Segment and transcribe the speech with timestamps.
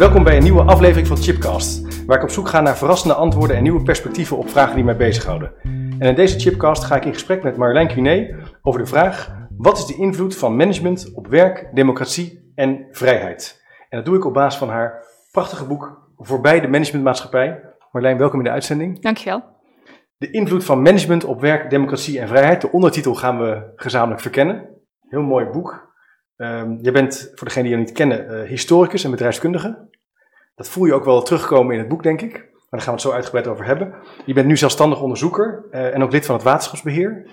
[0.00, 3.56] Welkom bij een nieuwe aflevering van Chipcast, waar ik op zoek ga naar verrassende antwoorden
[3.56, 5.52] en nieuwe perspectieven op vragen die mij bezighouden.
[5.98, 9.78] En in deze Chipcast ga ik in gesprek met Marjolein Cunet over de vraag: wat
[9.78, 13.62] is de invloed van management op werk, democratie en vrijheid?
[13.88, 17.60] En dat doe ik op basis van haar prachtige boek Voorbij de Managementmaatschappij.
[17.92, 19.02] Marjolein, welkom in de uitzending.
[19.02, 19.42] Dankjewel.
[20.16, 22.60] De invloed van management op werk, democratie en vrijheid.
[22.60, 24.68] De ondertitel gaan we gezamenlijk verkennen.
[25.08, 25.88] Heel mooi boek.
[26.36, 29.88] Um, je bent, voor degenen die je niet kennen, uh, historicus en bedrijfskundige.
[30.60, 32.32] Dat voel je ook wel terugkomen in het boek, denk ik.
[32.32, 33.94] Maar daar gaan we het zo uitgebreid over hebben.
[34.24, 37.26] Je bent nu zelfstandig onderzoeker uh, en ook lid van het waterschapsbeheer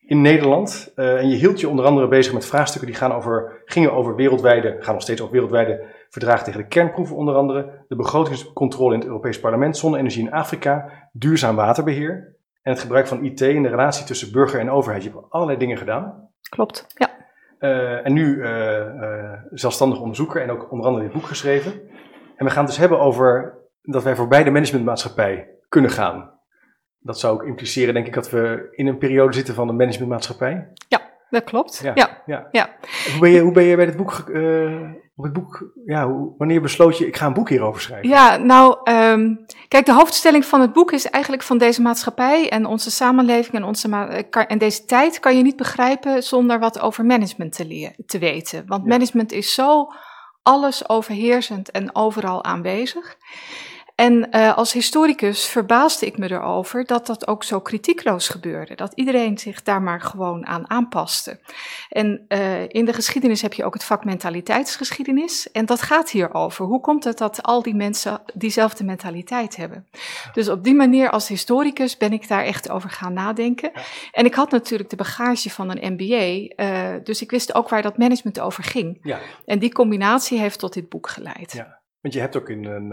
[0.00, 0.92] in Nederland.
[0.96, 4.14] Uh, en je hield je onder andere bezig met vraagstukken die gaan over, gingen over
[4.14, 7.84] wereldwijde, gaan nog steeds over wereldwijde verdragen tegen de kernproeven onder andere.
[7.88, 12.36] De begrotingscontrole in het Europees Parlement, zonne-energie in Afrika, duurzaam waterbeheer.
[12.62, 15.04] En het gebruik van IT in de relatie tussen burger en overheid.
[15.04, 16.28] Je hebt allerlei dingen gedaan.
[16.48, 17.10] Klopt, ja.
[17.58, 21.72] Uh, en nu uh, zelfstandig onderzoeker en ook onder andere dit boek geschreven.
[22.42, 26.30] En we gaan het dus hebben over dat wij voorbij de managementmaatschappij kunnen gaan.
[26.98, 30.72] Dat zou ook impliceren, denk ik, dat we in een periode zitten van de managementmaatschappij.
[30.88, 31.80] Ja, dat klopt.
[31.82, 31.92] Ja.
[31.94, 32.22] ja.
[32.26, 32.48] ja.
[32.52, 32.70] ja.
[33.10, 36.34] Hoe, ben je, hoe ben je bij dit boek, uh, op het boek, ja, hoe,
[36.38, 38.08] wanneer besloot je, ik ga een boek hierover schrijven?
[38.08, 42.66] Ja, nou, um, kijk, de hoofdstelling van het boek is eigenlijk van deze maatschappij en
[42.66, 43.88] onze samenleving en, onze
[44.48, 48.64] en deze tijd kan je niet begrijpen zonder wat over management te, te weten.
[48.66, 48.88] Want ja.
[48.88, 49.86] management is zo
[50.42, 53.16] alles overheersend en overal aanwezig.
[53.94, 58.74] En uh, als historicus verbaasde ik me erover dat dat ook zo kritiekloos gebeurde.
[58.74, 61.40] Dat iedereen zich daar maar gewoon aan aanpaste.
[61.88, 65.50] En uh, in de geschiedenis heb je ook het vak mentaliteitsgeschiedenis.
[65.50, 66.64] En dat gaat hierover.
[66.64, 69.88] Hoe komt het dat al die mensen diezelfde mentaliteit hebben?
[70.32, 73.72] Dus op die manier als historicus ben ik daar echt over gaan nadenken.
[74.12, 76.64] En ik had natuurlijk de bagage van een MBA.
[76.64, 78.98] Uh, dus ik wist ook waar dat management over ging.
[79.02, 79.18] Ja.
[79.44, 81.52] En die combinatie heeft tot dit boek geleid.
[81.52, 81.80] Ja.
[82.00, 82.90] Want je hebt ook in een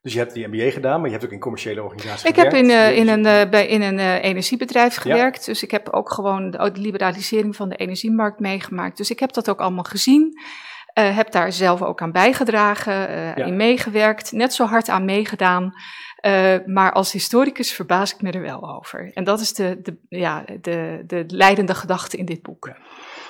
[0.00, 2.56] dus je hebt die MBA gedaan, maar je hebt ook in commerciële organisaties ik gewerkt.
[2.56, 5.46] Ik heb in, uh, in een, uh, bij, in een uh, energiebedrijf gewerkt.
[5.46, 5.52] Ja.
[5.52, 8.96] Dus ik heb ook gewoon de, de, liberalisering van de energiemarkt meegemaakt.
[8.96, 10.40] Dus ik heb dat ook allemaal gezien.
[10.92, 13.34] heb daar zelf ook aan bijgedragen, ja.
[13.34, 14.32] in meegewerkt.
[14.32, 15.72] Net zo hard aan meegedaan.
[16.66, 19.10] maar als historicus verbaas ik me er wel over.
[19.14, 22.66] En dat is de, de, ja, de, de leidende gedachte in dit boek.
[22.66, 22.76] Ja.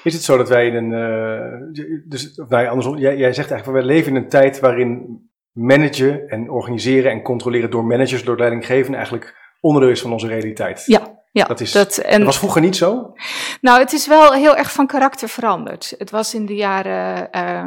[0.03, 2.05] Is het zo dat wij in een.
[2.09, 5.28] dus, of nou, andersom, jij, jij zegt eigenlijk, wij leven in een tijd waarin
[5.59, 10.83] managen en organiseren en controleren door managers, door leidinggevenden eigenlijk onderdeel is van onze realiteit.
[10.87, 13.13] Ja, ja, dat, is, dat, en, dat was vroeger niet zo?
[13.61, 15.95] Nou, het is wel heel erg van karakter veranderd.
[15.99, 17.29] Het was in de jaren.
[17.33, 17.65] Uh,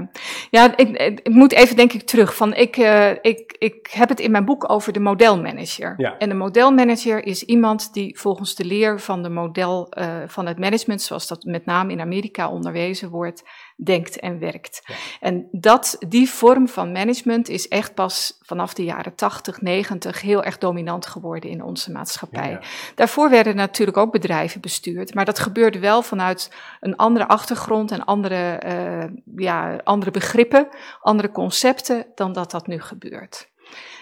[0.50, 2.36] ja, ik, ik, moet even denk ik terug.
[2.36, 5.94] Van ik, uh, ik, ik heb het in mijn boek over de modelmanager.
[5.98, 6.18] Ja.
[6.18, 10.60] En de modelmanager is iemand die volgens de leer van de model uh, van het
[10.60, 13.44] management, zoals dat met name in Amerika onderwezen wordt,
[13.84, 14.82] denkt en werkt.
[14.86, 14.96] Ja.
[15.20, 20.44] En dat, die vorm van management is echt pas vanaf de jaren 80, 90 heel
[20.44, 22.50] erg dominant geworden in onze maatschappij.
[22.50, 22.62] Ja, ja.
[22.96, 28.06] Daarvoor werden natuurlijk ook bedrijven bestuurd, maar dat gebeurde wel vanuit een andere achtergrond en
[28.06, 29.04] andere, uh,
[29.36, 30.68] ja, andere begrippen,
[31.02, 33.50] andere concepten dan dat dat nu gebeurt.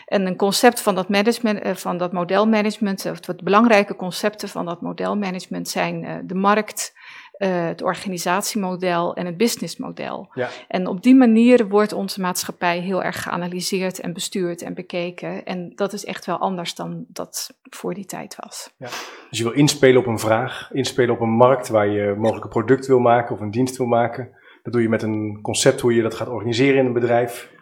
[0.06, 4.82] En een concept van dat, management, van dat modelmanagement, of wat belangrijke concepten van dat
[4.82, 6.94] modelmanagement zijn uh, de markt,
[7.40, 10.30] uh, het organisatiemodel en het businessmodel.
[10.34, 10.50] Ja.
[10.68, 15.46] En op die manier wordt onze maatschappij heel erg geanalyseerd en bestuurd en bekeken.
[15.46, 18.74] En dat is echt wel anders dan dat voor die tijd was.
[18.78, 18.88] Ja.
[19.30, 22.52] Dus je wil inspelen op een vraag, inspelen op een markt waar je mogelijk een
[22.52, 24.30] product wil maken of een dienst wil maken.
[24.64, 27.50] Dat doe je met een concept hoe je dat gaat organiseren in een bedrijf.
[27.52, 27.58] En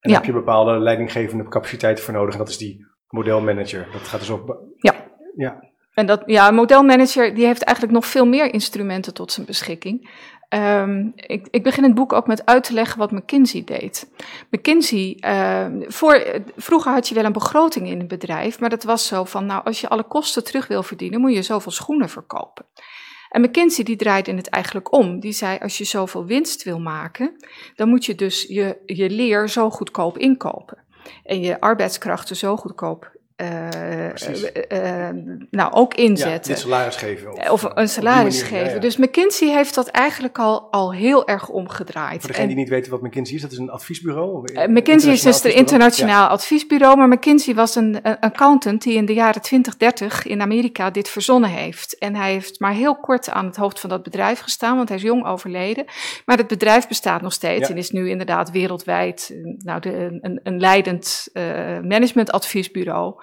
[0.00, 0.16] daar Ja.
[0.16, 2.32] heb je bepaalde leidinggevende capaciteiten voor nodig.
[2.32, 3.88] En dat is die modelmanager.
[3.92, 4.58] Dat gaat dus ook.
[4.76, 4.94] Ja.
[5.36, 5.71] Ja.
[5.94, 10.10] En dat, ja, een modelmanager die heeft eigenlijk nog veel meer instrumenten tot zijn beschikking.
[10.48, 14.10] Ehm, ik, ik begin het boek ook met uit te leggen wat McKinsey deed.
[14.50, 19.06] McKinsey, ehm, voor, vroeger had je wel een begroting in een bedrijf, maar dat was
[19.06, 22.64] zo van, nou, als je alle kosten terug wil verdienen, moet je zoveel schoenen verkopen.
[23.28, 25.20] En McKinsey die draaide het eigenlijk om.
[25.20, 27.36] Die zei, als je zoveel winst wil maken,
[27.74, 30.78] dan moet je dus je, je leer zo goedkoop inkopen.
[31.24, 33.12] En je arbeidskrachten zo goedkoop
[35.50, 36.52] nou, ook inzetten.
[36.52, 37.32] Ja, salaris geven.
[37.32, 38.80] Of, of een salaris geven.
[38.80, 42.20] Dus McKinsey heeft dat eigenlijk al, al heel erg omgedraaid.
[42.20, 44.44] Voor degene die niet weten wat McKinsey is, dat is een adviesbureau?
[44.68, 49.14] McKinsey is dus een internationaal adviesbureau, maar McKinsey was een, een accountant die in de
[49.14, 51.98] jaren 20, 30 in Amerika dit verzonnen heeft.
[51.98, 54.96] En hij heeft maar heel kort aan het hoofd van dat bedrijf gestaan, want hij
[54.96, 55.84] is jong overleden.
[56.26, 60.60] Maar het bedrijf bestaat nog steeds en is nu inderdaad wereldwijd nou, de, een, een
[60.60, 61.44] leidend uh,
[61.80, 63.14] managementadviesbureau.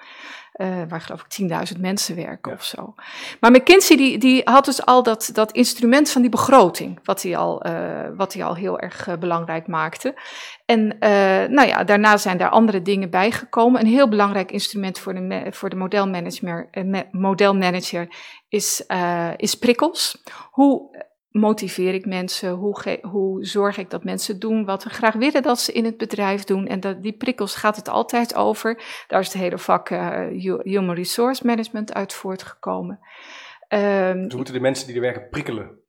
[0.56, 2.94] Uh, waar geloof ik 10.000 mensen werken of zo.
[3.40, 7.36] Maar McKinsey die, die had dus al dat, dat instrument van die begroting, wat hij
[7.36, 10.14] al, uh, wat hij al heel erg uh, belangrijk maakte.
[10.66, 10.96] En
[11.52, 13.80] nou ja, daarna zijn daar andere dingen bijgekomen.
[13.80, 16.68] Een heel belangrijk instrument voor de, voor de modelmanager,
[17.10, 18.08] modelmanager
[18.48, 18.84] is,
[19.36, 20.22] is prikkels.
[20.50, 20.90] Hoe
[21.30, 22.50] motiveer ik mensen?
[22.50, 25.96] Hoe, hoe zorg ik dat mensen doen wat we graag willen dat ze in het
[25.96, 26.66] bedrijf doen?
[26.66, 28.82] En dat, die prikkels gaat het altijd over.
[29.06, 30.26] Daar is het hele vak uh,
[30.62, 32.98] Human Resource Management uit voortgekomen.
[33.68, 35.79] Um, dus moeten de mensen die er werken prikkelen?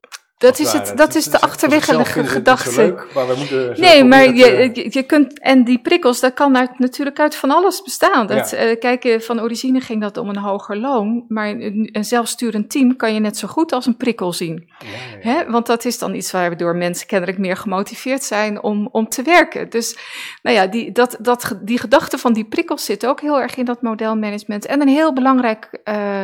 [0.42, 2.82] Dat is, het, dat is de achterliggende gedachte.
[2.82, 6.80] Leuk, maar we moeten nee, maar je, je kunt, en die prikkels, dat kan uit,
[6.80, 8.28] natuurlijk uit van alles bestaan.
[8.28, 8.70] Dat, ja.
[8.70, 12.96] uh, kijk, van origine ging dat om een hoger loon, maar een, een zelfsturend team
[12.96, 14.70] kan je net zo goed als een prikkel zien.
[14.80, 15.52] Ja, Hè?
[15.52, 19.70] Want dat is dan iets waardoor mensen kennelijk meer gemotiveerd zijn om, om te werken.
[19.70, 19.98] Dus,
[20.42, 23.66] nou ja, die, dat, dat, die gedachte van die prikkels zit ook heel erg in
[23.66, 24.66] dat modelmanagement.
[24.66, 25.80] En een heel belangrijk.
[25.86, 26.24] Uh,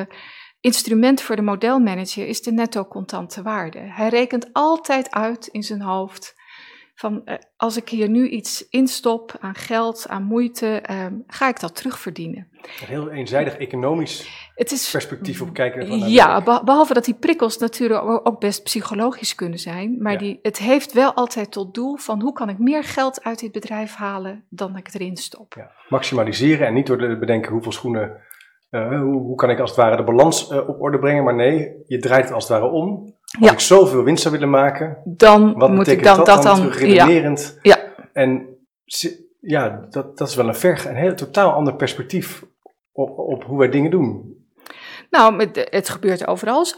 [0.68, 3.80] instrument voor de modelmanager is de netto contante waarde.
[3.80, 6.36] Hij rekent altijd uit in zijn hoofd
[6.96, 11.60] van eh, als ik hier nu iets instop aan geld, aan moeite, eh, ga ik
[11.60, 12.48] dat terugverdienen.
[12.62, 15.88] Een heel eenzijdig economisch het is, perspectief op kijken.
[15.88, 20.58] Van ja, behalve dat die prikkels natuurlijk ook best psychologisch kunnen zijn, maar die, het
[20.58, 24.44] heeft wel altijd tot doel van hoe kan ik meer geld uit dit bedrijf halen
[24.50, 25.54] dan ik erin stop.
[25.54, 25.72] Ja.
[25.90, 28.22] Maximaliseren en niet door te bedenken hoeveel schoenen
[28.70, 31.24] uh, hoe, hoe, kan ik als het ware de balans uh, op orde brengen?
[31.24, 33.16] Maar nee, je draait het als het ware om.
[33.40, 33.52] Als ja.
[33.52, 37.60] ik zoveel winst zou willen maken, dan wat moet ik dan dat, dat dan, redenerend.
[37.62, 37.76] Ja.
[37.78, 38.10] ja.
[38.14, 38.58] En
[39.40, 42.44] ja, dat, dat is wel een ver, een heel totaal ander perspectief
[42.92, 44.36] op, op hoe wij dingen doen.
[45.10, 46.78] Nou, het, gebeurt overal zo.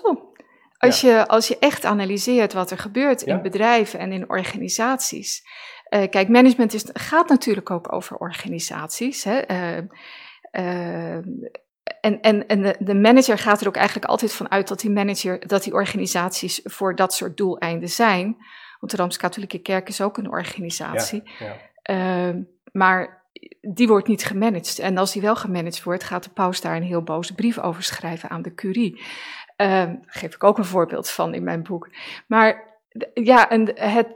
[0.77, 1.17] Als, ja.
[1.17, 5.43] je, als je echt analyseert wat er gebeurt in bedrijven en in organisaties.
[5.89, 9.23] Uh, kijk, management is, gaat natuurlijk ook over organisaties.
[9.23, 9.41] Hè.
[12.01, 14.91] En, en, en de, de, manager gaat er ook eigenlijk altijd van uit dat die
[14.91, 18.37] manager, dat die organisaties voor dat soort doeleinden zijn.
[18.79, 21.23] Want de Rooms-Katholieke Kerk is ook een organisatie.
[21.39, 21.45] Ja,
[21.83, 22.27] ja.
[22.29, 22.35] Uh,
[22.71, 23.23] maar
[23.61, 24.79] die wordt niet gemanaged.
[24.79, 27.83] En als die wel gemanaged wordt, gaat de paus daar een heel boze brief over
[27.83, 28.95] schrijven aan de curie.
[28.95, 31.89] Uh, daar geef ik ook een voorbeeld van in mijn boek.
[32.27, 32.68] Maar
[33.13, 34.07] ja, en het,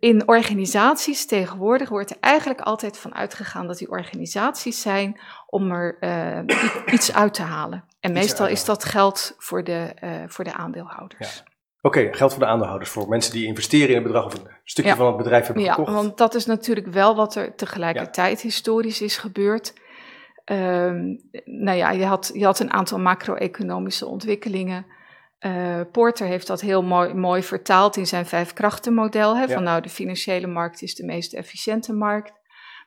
[0.00, 5.96] in organisaties tegenwoordig wordt er eigenlijk altijd van uitgegaan dat die organisaties zijn om er
[6.00, 6.56] uh,
[6.94, 7.84] iets uit te halen.
[8.00, 11.36] En meestal is dat geld voor de, uh, voor de aandeelhouders.
[11.36, 11.42] Ja.
[11.82, 14.48] Oké, okay, geld voor de aandeelhouders, voor mensen die investeren in een bedrag of een
[14.64, 14.96] stukje ja.
[14.96, 15.88] van het bedrijf hebben gekocht.
[15.88, 19.74] Ja, want dat is natuurlijk wel wat er tegelijkertijd historisch is gebeurd.
[20.44, 24.86] Um, nou ja, je had, je had een aantal macro-economische ontwikkelingen.
[25.46, 29.36] Uh, Porter heeft dat heel mooi, mooi vertaald in zijn vijf krachtenmodel.
[29.36, 29.48] Hè, ja.
[29.48, 32.32] Van nou, de financiële markt is de meest efficiënte markt.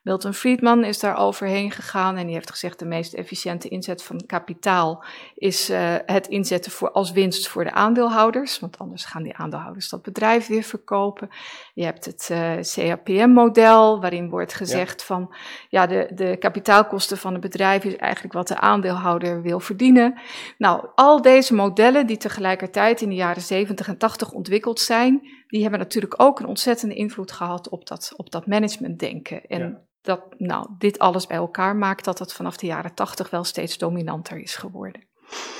[0.01, 4.25] Milton Friedman is daar overheen gegaan en die heeft gezegd de meest efficiënte inzet van
[4.25, 5.03] kapitaal
[5.35, 9.89] is uh, het inzetten voor, als winst voor de aandeelhouders, want anders gaan die aandeelhouders
[9.89, 11.29] dat bedrijf weer verkopen.
[11.73, 15.05] Je hebt het uh, CAPM-model waarin wordt gezegd ja.
[15.05, 15.35] van
[15.69, 20.19] ja, de, de kapitaalkosten van het bedrijf is eigenlijk wat de aandeelhouder wil verdienen.
[20.57, 25.61] Nou, al deze modellen die tegelijkertijd in de jaren 70 en 80 ontwikkeld zijn, die
[25.61, 29.45] hebben natuurlijk ook een ontzettende invloed gehad op dat, op dat managementdenken.
[29.45, 33.29] En ja dat nou, dit alles bij elkaar maakt dat het vanaf de jaren tachtig
[33.29, 35.03] wel steeds dominanter is geworden.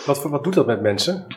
[0.06, 1.28] Wat, wat doet dat met mensen?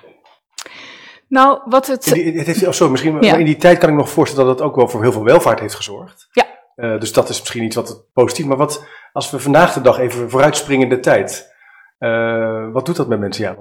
[1.29, 2.03] Nou, wat het.
[2.03, 3.37] Die, het heeft, oh, sorry, misschien, ja.
[3.37, 5.61] in die tijd kan ik nog voorstellen dat het ook wel voor heel veel welvaart
[5.61, 6.29] heeft gezorgd.
[6.33, 6.47] Ja.
[6.77, 8.47] Uh, dus dat is misschien iets wat positief.
[8.47, 11.55] Maar wat, als we vandaag de dag even vooruitspringen in de tijd,
[11.99, 13.45] uh, wat doet dat met mensen?
[13.45, 13.57] Ja,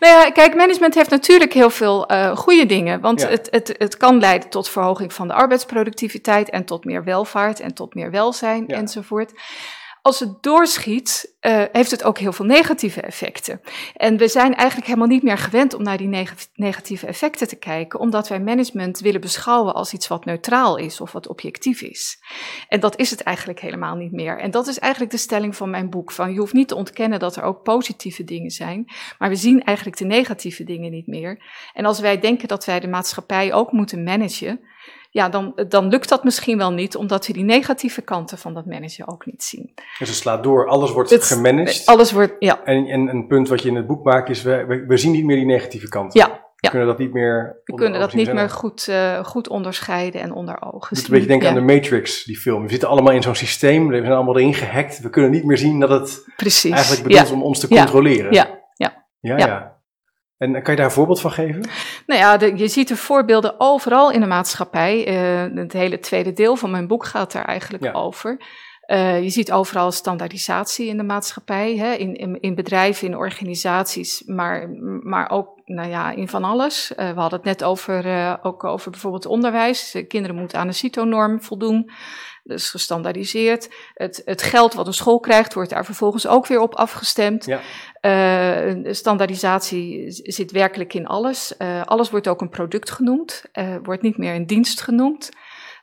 [0.00, 3.00] nou ja, kijk, management heeft natuurlijk heel veel uh, goede dingen.
[3.00, 3.28] Want ja.
[3.28, 7.74] het, het, het kan leiden tot verhoging van de arbeidsproductiviteit en tot meer welvaart en
[7.74, 8.76] tot meer welzijn ja.
[8.76, 9.32] enzovoort
[10.02, 13.60] als het doorschiet, uh, heeft het ook heel veel negatieve effecten.
[13.96, 17.56] En we zijn eigenlijk helemaal niet meer gewend om naar die neg negatieve effecten te
[17.56, 22.18] kijken, omdat wij management willen beschouwen als iets wat neutraal is of wat objectief is.
[22.68, 24.38] En dat is het eigenlijk helemaal niet meer.
[24.38, 27.18] En dat is eigenlijk de stelling van mijn boek: van je hoeft niet te ontkennen
[27.18, 28.84] dat er ook positieve dingen zijn,
[29.18, 31.42] maar we zien eigenlijk de negatieve dingen niet meer.
[31.72, 34.60] En als wij denken dat wij de maatschappij ook moeten managen,
[35.12, 38.66] ja, dan, dan lukt dat misschien wel niet, omdat we die negatieve kanten van dat
[38.66, 39.72] managen ook niet zien.
[39.98, 41.86] Dus het slaat door, alles wordt gemanaged.
[41.86, 42.64] Alles wordt, ja.
[42.64, 45.24] En, en een punt wat je in het boek maakt is, we, we, zien niet
[45.24, 46.20] meer die negatieve kanten.
[46.20, 46.50] Ja.
[46.56, 47.60] We kunnen dat niet meer.
[47.64, 51.04] We kunnen dat niet meer goed, uh, goed onderscheiden en onder ogen zien.
[51.04, 52.62] Het een beetje denken aan de Matrix, die film.
[52.62, 55.00] We zitten allemaal in zo'n systeem, we zijn allemaal erin gehackt.
[55.00, 56.72] We kunnen niet meer zien dat het Precies.
[56.72, 58.32] eigenlijk bedoeld is om ons te controleren.
[58.32, 58.60] Ja.
[58.74, 59.06] Ja.
[59.20, 59.36] ja.
[59.36, 59.80] ja.
[60.42, 61.60] En kan je daar een voorbeeld van geven?
[62.06, 65.08] Nou ja, de, je ziet de voorbeelden overal in de maatschappij.
[65.08, 68.36] Uh, het hele tweede deel van mijn boek gaat daar eigenlijk over.
[68.86, 74.22] Uh, je ziet overal standaardisatie in de maatschappij, hè, in, in, in, bedrijven, in organisaties,
[74.26, 74.68] maar,
[75.02, 76.92] maar ook nou ja, in van alles.
[76.96, 80.04] Uh, we hadden het net over, ook over bijvoorbeeld onderwijs.
[80.08, 81.90] kinderen moeten aan de CITO-norm voldoen.
[82.42, 83.68] Dus gestandaardiseerd.
[83.94, 87.44] Het, het geld wat een school krijgt, wordt daar vervolgens ook weer op afgestemd.
[87.44, 87.60] Ja.
[88.92, 91.58] standaardisatie zit werkelijk in alles.
[91.84, 93.44] alles wordt ook een product genoemd,
[93.82, 95.30] wordt niet meer een dienst genoemd.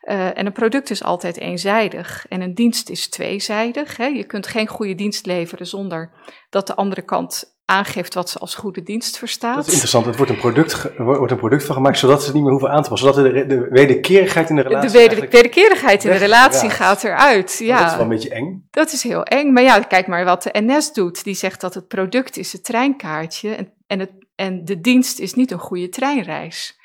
[0.03, 3.97] Uh, en een product is altijd eenzijdig en een dienst is tweezijdig.
[3.97, 4.05] Hè.
[4.05, 6.11] Je kunt geen goede dienst leveren zonder
[6.49, 9.55] dat de andere kant aangeeft wat ze als goede dienst verstaat.
[9.55, 10.05] Dat is interessant.
[10.05, 12.69] Het wordt een product, wordt een product van gemaakt zodat ze het niet meer hoeven
[12.69, 13.13] aan te passen.
[13.13, 14.91] Zodat de, de wederkerigheid in de relatie.
[14.91, 17.57] De weder, wederkerigheid in de relatie gaat eruit.
[17.59, 17.77] Ja.
[17.77, 18.67] dat is wel een beetje eng.
[18.71, 19.53] Dat is heel eng.
[19.53, 21.23] Maar ja, kijk maar wat de NS doet.
[21.23, 25.33] Die zegt dat het product is het treinkaartje en, en, het, en de dienst is
[25.33, 26.79] niet een goede treinreis.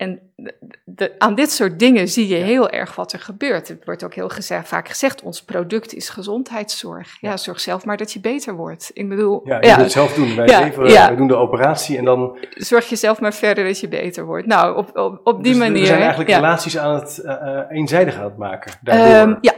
[0.00, 0.20] En
[0.84, 3.68] de, aan dit soort dingen zie je heel erg wat er gebeurt.
[3.68, 7.16] Het wordt ook heel gezegd, vaak gezegd, ons product is gezondheidszorg.
[7.20, 8.90] Ja, zorg zelf maar dat je beter wordt.
[8.94, 9.40] Ik bedoel...
[9.44, 10.36] Ja, je ja, moet het zelf doen.
[10.36, 12.38] Wij, leveren, wij doen de operatie en dan...
[12.50, 14.46] Zorg je zelf maar verder dat je beter wordt.
[14.46, 15.80] Nou, op, op, op die dus manier...
[15.80, 18.72] We zijn eigenlijk relaties aan het uh, eenzijdig aan het maken.
[18.84, 19.52] Um, ja,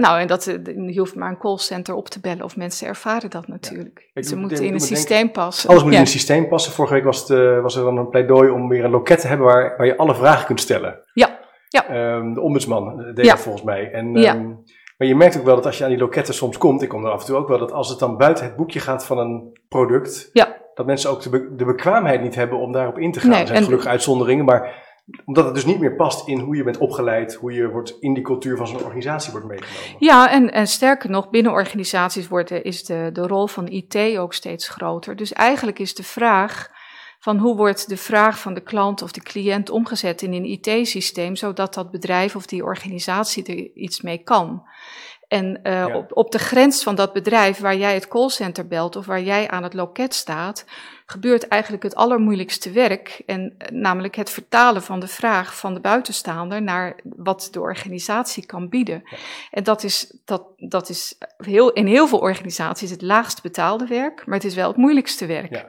[0.00, 3.30] nou, en dat, eh, je hoeft maar een callcenter op te bellen of mensen ervaren
[3.30, 4.10] dat natuurlijk.
[4.14, 5.70] Ze moeten in een systeem passen.
[5.70, 6.72] Alles moet in een systeem passen.
[6.72, 9.26] Vorige week was, het, uh, was er dan een pleidooi om weer een loket te
[9.26, 11.00] hebben waar, waar je alle vragen kunt stellen.
[11.12, 11.38] Ja.
[11.68, 12.14] ja.
[12.16, 13.90] Um, de ombudsman eh, deed dat volgens mij.
[13.90, 14.16] En.
[14.16, 14.62] Um,
[14.98, 17.04] maar je merkt ook wel dat als je aan die loketten soms komt, ik kom
[17.04, 19.18] er af en toe ook wel, dat als het dan buiten het boekje gaat van
[19.18, 20.30] een product,
[20.74, 23.30] dat mensen ook de, be de bekwaamheid niet hebben om daarop in te gaan.
[23.30, 24.83] Nee, er zijn gelukkig uitzonderingen, maar
[25.24, 28.14] omdat het dus niet meer past in hoe je bent opgeleid, hoe je wordt in
[28.14, 29.96] die cultuur van zo'n organisatie wordt meegenomen.
[29.98, 34.34] Ja, en, en sterker nog, binnen organisaties wordt, is de, de rol van IT ook
[34.34, 35.16] steeds groter.
[35.16, 36.72] Dus eigenlijk is de vraag
[37.18, 41.36] van hoe wordt de vraag van de klant of de cliënt omgezet in een IT-systeem,
[41.36, 44.62] zodat dat bedrijf of die organisatie er iets mee kan.
[45.34, 45.96] En uh, ja.
[45.96, 49.48] op, op de grens van dat bedrijf waar jij het callcenter belt of waar jij
[49.48, 50.64] aan het loket staat,
[51.06, 53.22] gebeurt eigenlijk het allermoeilijkste werk.
[53.26, 58.46] En uh, namelijk het vertalen van de vraag van de buitenstaander naar wat de organisatie
[58.46, 59.02] kan bieden.
[59.04, 59.16] Ja.
[59.50, 64.26] En dat is, dat, dat is heel, in heel veel organisaties het laagst betaalde werk,
[64.26, 65.54] maar het is wel het moeilijkste werk.
[65.54, 65.66] Ja.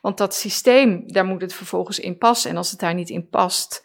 [0.00, 2.50] Want dat systeem, daar moet het vervolgens in passen.
[2.50, 3.82] En als het daar niet in past,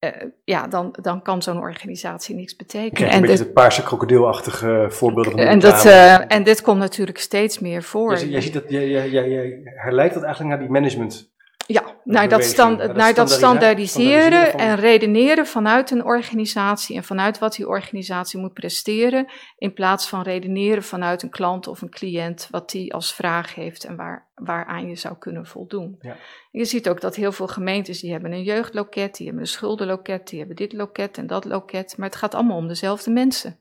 [0.00, 0.10] uh,
[0.44, 3.10] ja, dan, dan kan zo'n organisatie niks betekenen.
[3.10, 6.78] en een beetje het paarse krokodilachtige voorbeelden van de en, dat, uh, en dit komt
[6.78, 8.18] natuurlijk steeds meer voor.
[8.18, 11.30] Je, je ziet dat, je, je, je, je herleidt dat eigenlijk naar die management
[11.72, 17.54] ja, naar dat, stand, naar, dat standaardiseren en redeneren vanuit een organisatie en vanuit wat
[17.54, 19.26] die organisatie moet presteren,
[19.58, 23.84] in plaats van redeneren vanuit een klant of een cliënt, wat die als vraag heeft
[23.84, 25.98] en waar, waaraan je zou kunnen voldoen.
[26.00, 26.16] Ja.
[26.50, 30.28] Je ziet ook dat heel veel gemeentes, die hebben een jeugdloket, die hebben een schuldenloket,
[30.28, 33.58] die hebben dit loket en dat loket, maar het gaat allemaal om dezelfde mensen.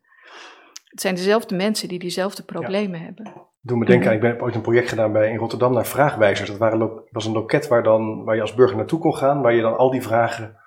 [0.84, 3.06] Het zijn dezelfde mensen die diezelfde problemen ja.
[3.06, 3.47] hebben.
[3.62, 6.50] Doe me denken aan, ik ben ooit een project gedaan bij, in Rotterdam naar vraagwijzers.
[6.50, 9.54] Dat waren, was een loket waar, dan, waar je als burger naartoe kon gaan, waar
[9.54, 10.58] je dan al die vragen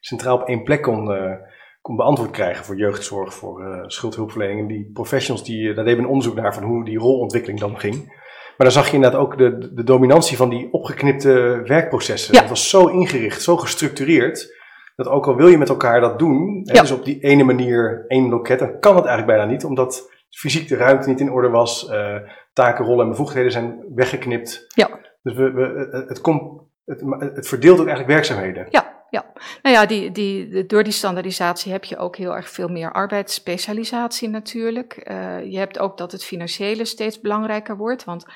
[0.00, 1.32] centraal op één plek kon, uh,
[1.80, 4.60] kon beantwoord krijgen voor jeugdzorg, voor uh, schuldhulpverlening.
[4.60, 7.60] En die professionals, die, uh, daar deden we een onderzoek naar van hoe die rolontwikkeling
[7.60, 8.20] dan ging.
[8.56, 12.34] Maar dan zag je inderdaad ook de, de dominantie van die opgeknipte werkprocessen.
[12.34, 12.40] Ja.
[12.40, 14.60] Dat was zo ingericht, zo gestructureerd,
[14.96, 16.80] dat ook al wil je met elkaar dat doen, ja.
[16.80, 20.68] dus op die ene manier één loket, dan kan het eigenlijk bijna niet, omdat fysiek
[20.68, 22.16] de ruimte niet in orde was, uh,
[22.52, 24.64] taken, rollen en bevoegdheden zijn weggeknipt.
[24.74, 25.00] Ja.
[25.22, 27.00] Dus we, we, het, het, komt, het,
[27.34, 28.66] het verdeelt ook eigenlijk werkzaamheden.
[28.70, 29.32] Ja, ja.
[29.62, 34.28] Nou ja, die, die, door die standaardisatie heb je ook heel erg veel meer arbeidsspecialisatie
[34.28, 35.10] natuurlijk.
[35.10, 38.26] Uh, je hebt ook dat het financiële steeds belangrijker wordt, want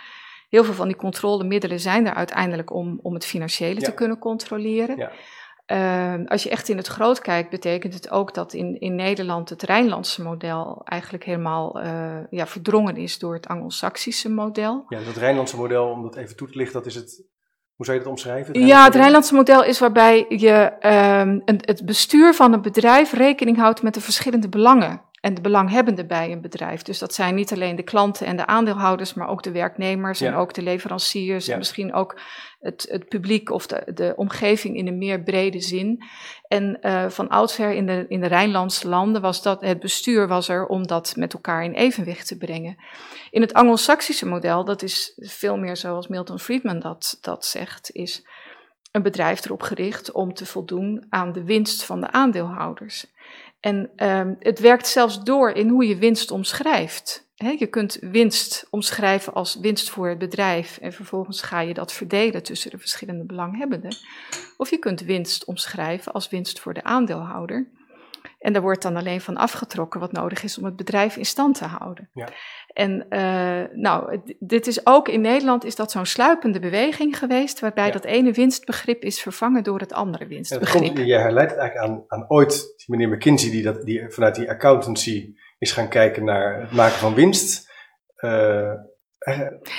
[0.49, 3.87] heel veel van die controlemiddelen zijn er uiteindelijk om, om het financiële ja.
[3.87, 4.97] te kunnen controleren.
[4.97, 5.13] Ja.
[5.73, 9.49] Uh, als je echt in het groot kijkt, betekent het ook dat in, in Nederland
[9.49, 14.85] het Rijnlandse model eigenlijk helemaal uh, ja, verdrongen is door het Anglo-Saxische model.
[14.89, 17.25] Ja, dat Rijnlandse model, om dat even toe te lichten, dat is het.
[17.75, 18.55] Hoe zou je dat omschrijven?
[18.59, 20.73] Het ja, het Rijnlandse model is waarbij je
[21.21, 25.41] um, een, het bestuur van een bedrijf rekening houdt met de verschillende belangen en de
[25.41, 26.83] belanghebbenden bij een bedrijf.
[26.83, 30.35] Dus dat zijn niet alleen de klanten en de aandeelhouders, maar ook de werknemers en
[30.35, 32.21] ook de leveranciers en misschien ook
[32.61, 36.05] het, het publiek of de, de omgeving in een meer brede zin.
[36.49, 40.49] En uh, van oudsher in de, in de Rijnlandse landen was dat, het bestuur was
[40.49, 42.77] er om dat met elkaar in evenwicht te brengen.
[43.31, 48.27] In het Anglo-Saxische model, dat is veel meer zoals Milton Friedman dat, dat zegt, is
[48.93, 53.15] een bedrijf erop gericht om te voldoen aan de winst van de aandeelhouders.
[53.67, 59.35] En uh, het werkt zelfs door in hoe je winst omschrijft je kunt winst omschrijven
[59.35, 63.97] als winst voor het bedrijf en vervolgens ga je dat verdelen tussen de verschillende belanghebbenden.
[64.57, 67.67] Of je kunt winst omschrijven als winst voor de aandeelhouder.
[68.39, 71.55] En daar wordt dan alleen van afgetrokken wat nodig is om het bedrijf in stand
[71.55, 72.09] te houden.
[72.15, 72.29] Ja.
[72.77, 77.91] En uh, nou, dit is ook in Nederland is dat zo'n sluipende beweging geweest, waarbij
[77.91, 80.83] dat ene winstbegrip is vervangen door het andere winstbegrip.
[80.83, 84.11] Ja, komt, je herleidt het eigenlijk aan, aan ooit die meneer McKinsey die, dat, die
[84.11, 87.73] vanuit die accountancy is gaan kijken naar het maken van winst.
[88.21, 88.73] Uh,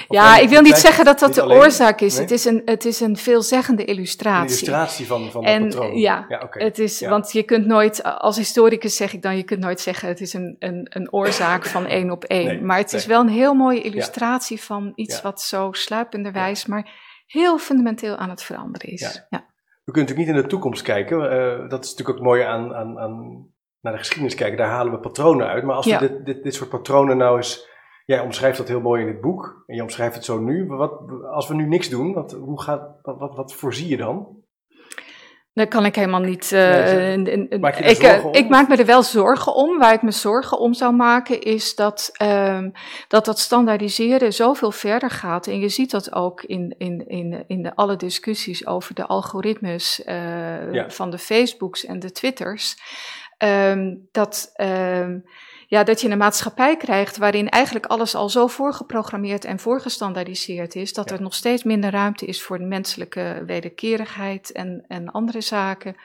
[0.08, 2.18] ja, ik wil niet zeggen dat dat de oorzaak is.
[2.18, 4.42] Het, is een, het is een veelzeggende illustratie.
[4.42, 5.98] Een illustratie van, van en, patroon.
[5.98, 9.60] Ja, ja het is, want je kunt nooit, als historicus zeg ik dan, je kunt
[9.60, 12.66] nooit zeggen het is een, een, een oorzaak van één op één.
[12.66, 16.90] maar het is wel een heel mooie illustratie van iets wat zo sluipenderwijs, maar
[17.26, 19.26] heel fundamenteel aan het veranderen is.
[19.30, 19.46] Ja.
[19.84, 21.18] We kunnen natuurlijk niet in de toekomst kijken.
[21.18, 23.46] Uh, dat is natuurlijk ook mooi aan, aan, aan
[23.82, 25.64] naar de geschiedenis kijken, daar halen we patronen uit.
[25.64, 27.76] Maar als we dit, dit, dit soort patronen nou eens.
[28.08, 29.64] Jij omschrijft dat heel mooi in het boek.
[29.66, 30.66] En je omschrijft het zo nu.
[30.68, 31.00] Wat,
[31.32, 34.28] als we nu niks doen, wat, hoe gaat, wat, wat, wat voorzie je dan?
[35.54, 36.52] Dat kan ik helemaal niet.
[36.52, 39.78] Uh, ik, ik, maak me er wel zorgen om.
[39.78, 42.66] Waar ik me zorgen om zou maken, is dat uh,
[43.08, 45.48] dat, dat standaardiseren zoveel verder gaat.
[45.48, 50.02] En je ziet dat ook in, in, in, in de, alle discussies over de algoritmes
[50.06, 50.90] uh, ja.
[50.90, 52.76] van de Facebooks en de Twitters.
[53.44, 55.24] Um, dat, um,
[55.70, 60.94] ja, dat je een maatschappij krijgt waarin eigenlijk alles al zo voorgeprogrammeerd en voorgestandaardiseerd is,
[60.94, 65.96] dat er nog steeds minder ruimte is voor de menselijke wederkerigheid en, en andere zaken.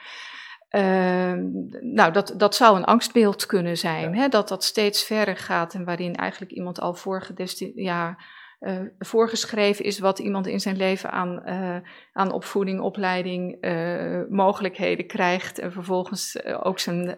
[0.70, 1.32] Uh,
[1.80, 4.28] nou, dat, dat zou een angstbeeld kunnen zijn, hè?
[4.28, 7.76] dat dat steeds verder gaat en waarin eigenlijk iemand al voorgedestineerd.
[7.76, 8.16] Ja,
[8.62, 11.76] uh, voorgeschreven is wat iemand in zijn leven aan, uh,
[12.12, 15.58] aan opvoeding, opleiding, uh, mogelijkheden krijgt.
[15.58, 17.16] En vervolgens ook zijn.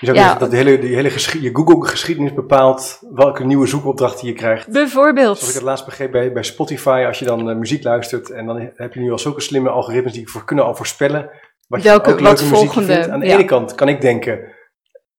[0.00, 4.32] Je zou ja, dat de hele, die hele je Google-geschiedenis bepaalt welke nieuwe zoekopdrachten je
[4.32, 4.68] krijgt.
[4.68, 5.38] Bijvoorbeeld.
[5.38, 8.70] Zoals ik het laatst begreep bij, bij Spotify, als je dan muziek luistert en dan
[8.74, 11.30] heb je nu al zulke slimme algoritmes die voor kunnen al voorspellen.
[11.66, 13.08] Wat je welke, ook leuke muziek volgende, vindt.
[13.08, 14.56] Aan de ene kant kan ik denken.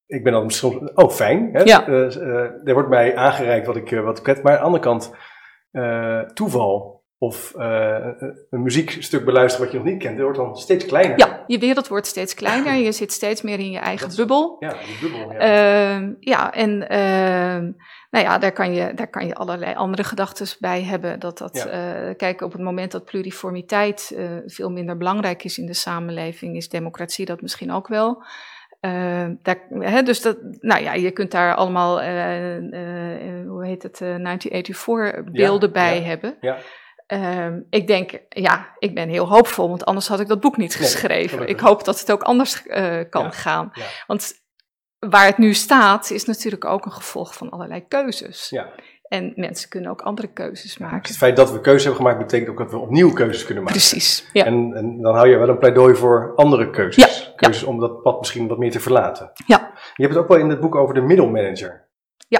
[0.05, 1.61] Ik ben dan soms, oh fijn, hè?
[1.63, 1.87] Ja.
[1.87, 5.11] er wordt mij aangereikt wat ik, wat ik vet, maar aan de andere kant
[5.71, 8.07] uh, toeval of uh,
[8.49, 11.19] een muziekstuk beluisteren wat je nog niet kent, dat wordt dan steeds kleiner.
[11.19, 12.73] Ja, je wereld wordt steeds kleiner.
[12.73, 14.55] Je zit steeds meer in je eigen bubbel.
[14.59, 15.33] Ja, die bubbel.
[15.33, 17.73] Ja, uh, ja en uh,
[18.09, 21.19] nou ja, daar kan, je, daar kan je allerlei andere gedachten bij hebben.
[21.19, 22.13] Dat dat, ja.
[22.13, 27.25] kijk, op het moment dat pluriformiteit veel minder belangrijk is in de samenleving, is democratie
[27.25, 28.23] dat misschien ook wel.
[28.81, 33.83] Uh, daar, hè, dus dat, nou ja, je kunt daar allemaal, uh, uh, hoe heet
[33.83, 36.37] het, 1984 beelden bij ja, hebben.
[36.41, 36.57] Ja.
[37.07, 40.75] Ehm, ik denk, ja, ik ben heel hoopvol, want anders had ik dat boek niet
[40.75, 41.47] geschreven.
[41.47, 42.63] ik hoop dat het ook anders
[43.09, 43.71] kan gaan.
[44.07, 44.33] Want
[44.99, 48.49] waar het nu staat, is natuurlijk ook een gevolg van allerlei keuzes.
[48.49, 48.73] Ja.
[49.09, 51.07] En mensen kunnen ook andere keuzes maken.
[51.07, 53.79] Het feit dat we keuzes hebben gemaakt, betekent ook dat we opnieuw keuzes kunnen maken.
[53.79, 54.29] Precies.
[54.33, 54.45] Ja.
[54.45, 57.23] En, en dan hou je wel een pleidooi voor andere keuzes.
[57.25, 59.31] Ja, keuzes om dat pad misschien wat meer te verlaten.
[59.45, 59.71] Ja.
[59.95, 61.87] Je hebt het ook wel in het boek over de middelmanager.
[62.27, 62.39] Ja.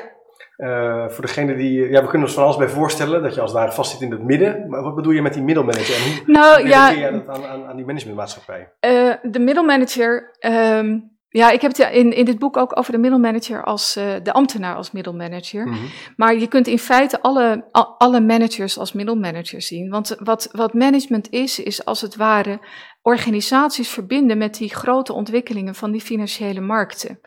[0.57, 1.89] Uh, voor degene die.
[1.89, 4.11] Ja, we kunnen ons van alles bij voorstellen dat je als daar vast zit in
[4.11, 4.69] het midden.
[4.69, 5.95] Maar wat bedoel je met die middelmanager?
[5.95, 8.71] En hoe nou, ja, je dat aan, aan, aan die managementmaatschappij?
[8.81, 10.37] Uh, de middelmanager.
[10.39, 14.13] Um, ja, ik heb het in, in dit boek ook over de middelmanager als uh,
[14.23, 15.67] de ambtenaar als middelmanager.
[15.67, 15.89] Mm -hmm.
[16.15, 17.65] Maar je kunt in feite alle,
[17.97, 19.89] alle managers als middelmanager zien.
[19.89, 22.59] Want wat, wat management is, is als het ware
[23.01, 27.19] organisaties verbinden met die grote ontwikkelingen van die financiële markten.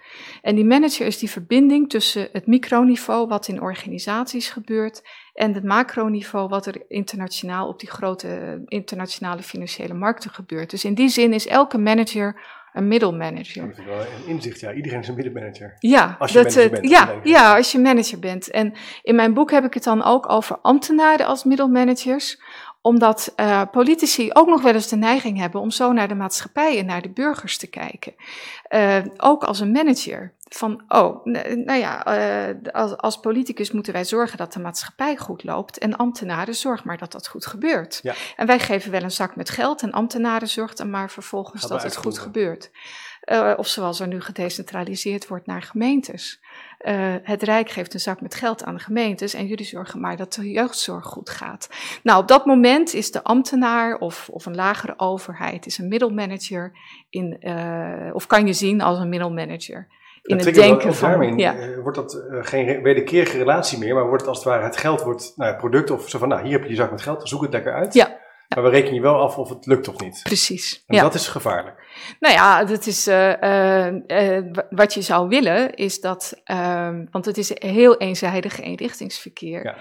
[0.42, 5.02] En die manager is die verbinding tussen het microniveau, wat in organisaties gebeurt,
[5.34, 10.70] en het macroniveau, wat er internationaal op die grote internationale financiële markten gebeurt.
[10.70, 13.66] Dus in die zin is elke manager een middelmanager.
[13.66, 14.72] Dat is wel een inzicht, ja.
[14.72, 15.76] Iedereen is een middelmanager.
[15.78, 16.90] Ja, als je dat, manager bent.
[16.90, 18.50] Ja, ja, als je manager bent.
[18.50, 22.40] En in mijn boek heb ik het dan ook over ambtenaren als middelmanagers
[22.82, 26.78] omdat uh, politici ook nog wel eens de neiging hebben om zo naar de maatschappij
[26.78, 28.14] en naar de burgers te kijken.
[28.70, 30.32] Uh, ook als een manager.
[30.48, 32.06] Van, oh, nou ja,
[32.50, 35.78] uh, als, als, politicus moeten wij zorgen dat de maatschappij goed loopt.
[35.78, 38.00] En ambtenaren, zorg maar dat dat goed gebeurt.
[38.02, 38.14] Ja.
[38.36, 41.82] En wij geven wel een zak met geld en ambtenaren zorgt dan maar vervolgens dat
[41.82, 42.70] het goed gebeurt.
[43.30, 46.40] Uh, of zoals er nu gedecentraliseerd wordt naar gemeentes.
[46.80, 50.16] Uh, het Rijk geeft een zak met geld aan de gemeentes en jullie zorgen maar
[50.16, 51.68] dat de jeugdzorg goed gaat.
[52.02, 56.72] Nou, op dat moment is de ambtenaar of, of een lagere overheid, is een middelmanager
[57.10, 59.88] in, uh, of kan je zien als een middelmanager.
[60.22, 61.08] In het denken van.
[61.08, 61.74] Daarmee, ja.
[61.82, 65.32] wordt dat geen wederkerige relatie meer, maar wordt het als het ware het geld wordt
[65.36, 67.52] nou, product of zo van, nou hier heb je je zak met geld, zoek het
[67.52, 67.94] lekker uit.
[67.94, 68.20] Ja.
[68.54, 70.20] Maar we rekenen je wel af of het lukt of niet.
[70.22, 70.84] Precies.
[70.86, 71.82] En dat is gevaarlijk.
[72.20, 77.24] Nou ja, dat is, uh, uh, uh, wat je zou willen is dat, ehm, want
[77.24, 79.64] het is heel eenzijdig eenrichtingsverkeer.
[79.64, 79.76] Ja.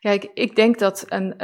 [0.00, 1.34] Kijk, ik denk dat, een,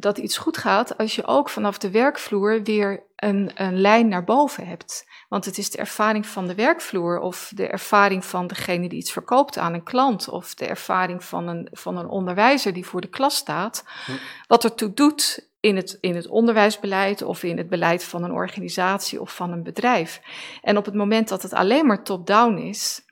[0.00, 4.24] dat iets goed gaat als je ook vanaf de werkvloer weer een, een lijn naar
[4.24, 5.08] boven hebt.
[5.28, 9.12] Want het is de ervaring van de werkvloer of de ervaring van degene die iets
[9.12, 13.08] verkoopt aan een klant of de ervaring van een, van een onderwijzer die voor de
[13.08, 14.12] klas staat, hm.
[14.46, 19.20] wat ertoe doet in het, in het onderwijsbeleid of in het beleid van een organisatie
[19.20, 20.20] of van een bedrijf.
[20.62, 23.04] En op het moment dat het alleen maar top-down is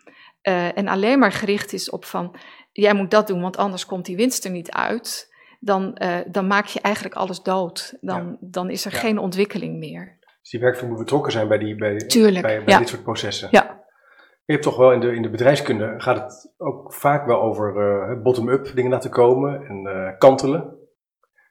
[0.42, 2.36] uh, en alleen maar gericht is op van
[2.72, 6.46] jij moet dat doen, want anders komt die winst er niet uit, dan, uh, dan
[6.46, 7.96] maak je eigenlijk alles dood.
[8.00, 8.36] Dan, ja.
[8.40, 8.98] dan is er ja.
[8.98, 10.18] geen ontwikkeling meer.
[10.40, 12.78] Dus die werkvloer moet betrokken zijn bij, die, bij, Tuurlijk, bij, bij ja.
[12.78, 13.48] dit soort processen.
[13.50, 13.76] Ja.
[14.44, 17.76] Je hebt toch wel in de, in de bedrijfskunde gaat het ook vaak wel over
[17.76, 20.77] uh, bottom-up dingen laten komen en kantelen.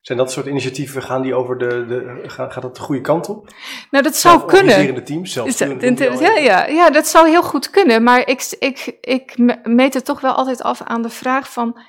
[0.08, 3.30] Zijn dat soort initiatieven, gaan die over de, de gaat, gaat dat de goede kant
[3.30, 3.54] op?
[3.92, 5.04] Nou, dat zou kunnen.
[5.04, 8.04] teams, zelf ja, ja, ja, dat zou heel goed kunnen.
[8.04, 11.82] Maar ik, ik, ik meet het toch wel altijd af aan de vraag van,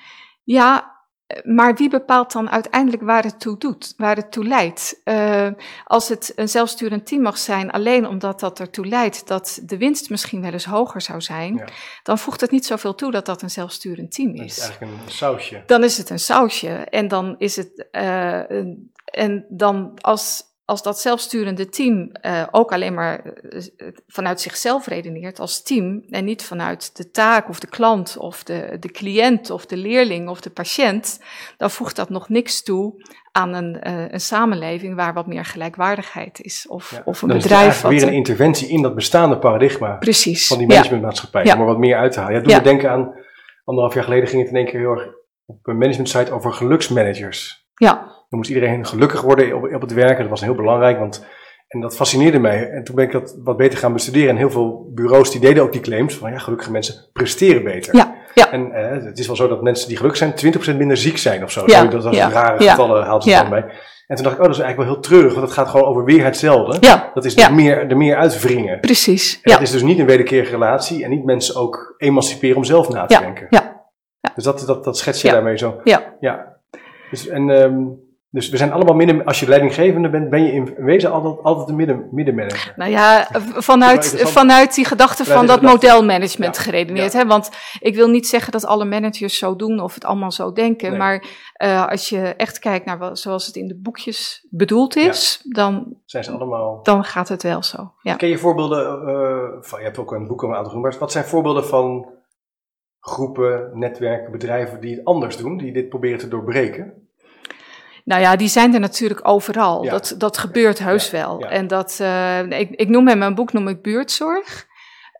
[0.43, 0.98] ja,
[1.43, 5.01] maar wie bepaalt dan uiteindelijk waar het toe doet, waar het toe leidt?
[5.05, 5.47] Uh,
[5.83, 10.09] als het een zelfsturend team mag zijn, alleen omdat dat ertoe leidt dat de winst
[10.09, 11.67] misschien wel eens hoger zou zijn, ja.
[12.03, 14.39] dan voegt het niet zoveel toe dat dat een zelfsturend team is.
[14.39, 15.63] Dat is eigenlijk een sausje.
[15.65, 16.69] Dan is het een sausje.
[16.69, 17.87] En dan is het.
[17.91, 18.51] Uh,
[19.05, 23.61] en dan als als dat zelfsturende team uh, ook alleen maar uh,
[24.07, 28.77] vanuit zichzelf redeneert als team en niet vanuit de taak of de klant of de,
[28.79, 31.19] de cliënt of de leerling of de patiënt,
[31.57, 36.41] dan voegt dat nog niks toe aan een, uh, een samenleving waar wat meer gelijkwaardigheid
[36.41, 37.75] is of, ja, of een dan bedrijf.
[37.75, 41.53] Is het weer een interventie in dat bestaande paradigma Precies, van die managementmaatschappij ja.
[41.53, 42.35] om er wat meer uit te halen.
[42.35, 43.13] Ja, doe me denken aan,
[43.63, 45.07] anderhalf jaar geleden ging het in één keer heel erg
[45.45, 47.67] op een managementsite over geluksmanagers.
[47.75, 48.17] Ja.
[48.29, 50.17] Dan moest iedereen gelukkig worden op, op het werk.
[50.17, 51.25] Dat was heel belangrijk, want
[51.69, 52.69] en dat fascineerde mij.
[52.69, 54.29] En toen ben ik dat wat beter gaan bestuderen.
[54.29, 57.95] En heel veel bureaus die deden ook die claims van ja, gelukkige mensen presteren beter.
[57.95, 58.51] Ja, ja.
[58.51, 61.43] En eh, het is wel zo dat mensen die gelukkig zijn 20% minder ziek zijn
[61.43, 61.63] of zo.
[61.65, 63.41] Ja, dat was ja, rare ja, gevallen, haalt ze ja.
[63.41, 63.65] dan bij.
[64.07, 65.85] En toen dacht ik, oh, dat is eigenlijk wel heel treurig, want het gaat gewoon
[65.85, 66.77] over weer hetzelfde.
[66.79, 67.47] Ja, dat is ja.
[67.47, 68.79] er, meer, er meer uitwringen.
[68.79, 69.39] Precies.
[69.41, 72.89] En dat is dus niet een wederkerige relatie en niet mensen ook emanciperen om zelf
[72.89, 73.47] na te ja, denken.
[73.49, 73.83] Ja.
[74.21, 74.31] ja.
[74.35, 75.79] Dus dat, dat, dat schets je daarmee zo.
[75.83, 76.15] Ja.
[76.19, 76.57] ja.
[77.09, 80.73] Dus, en, um, dus we zijn allemaal midden, als je leidinggevende bent, ben je in
[80.77, 82.73] wezen altijd, altijd een midden, middenmanager.
[82.75, 87.11] Nou ja, vanuit, vanuit die gedachte van dat modelmanagement ja, geredeneerd.
[87.13, 87.19] Ja.
[87.19, 87.25] Hè?
[87.25, 90.89] Want ik wil niet zeggen dat alle managers zo doen of het allemaal zo denken.
[90.89, 90.99] Nee.
[90.99, 91.25] Maar
[91.63, 95.53] uh, als je echt kijkt naar wat, zoals het in de boekjes bedoeld is, ja.
[95.53, 96.83] dan, zijn ze allemaal...
[96.83, 97.93] dan gaat het wel zo.
[98.17, 100.95] Ken je voorbeelden, uh, van, je hebt ook een boek om aan te doen, maar
[100.99, 102.17] wat zijn voorbeelden van
[102.99, 107.08] groepen, netwerken, bedrijven die het anders doen, die dit proberen te doorbreken?
[108.09, 109.83] Nou ja, die zijn er natuurlijk overal.
[109.83, 109.91] Ja.
[109.91, 111.39] Dat, dat gebeurt heus ja, wel.
[111.39, 111.49] Ja.
[111.49, 114.67] En dat, uh, ik, ik noem in mijn boek noem ik buurtzorg.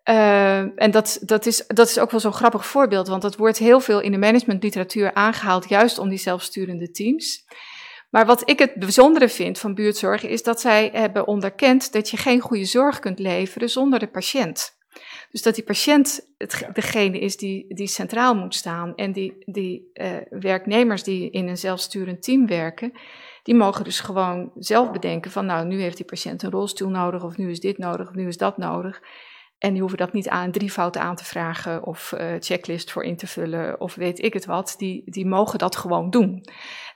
[0.06, 3.58] Uh, en dat, dat, is, dat is ook wel zo'n grappig voorbeeld, want dat wordt
[3.58, 7.46] heel veel in de managementliteratuur aangehaald, juist om die zelfsturende teams.
[8.10, 12.18] Maar wat ik het bijzondere vind van buurtzorg, is dat zij hebben onderkend dat je
[12.18, 14.78] geen goede zorg kunt leveren zonder de patiënt.
[15.32, 18.96] Dus dat die patiënt het, degene is die, die centraal moet staan.
[18.96, 22.92] En die, die uh, werknemers die in een zelfsturend team werken,
[23.44, 27.24] die mogen dus gewoon zelf bedenken van nou, nu heeft die patiënt een rolstoel nodig,
[27.24, 29.02] of nu is dit nodig, of nu is dat nodig.
[29.58, 33.04] En die hoeven dat niet aan drie fouten aan te vragen of uh, checklist voor
[33.04, 34.76] in te vullen of weet ik het wat.
[34.78, 36.46] Die, die mogen dat gewoon doen.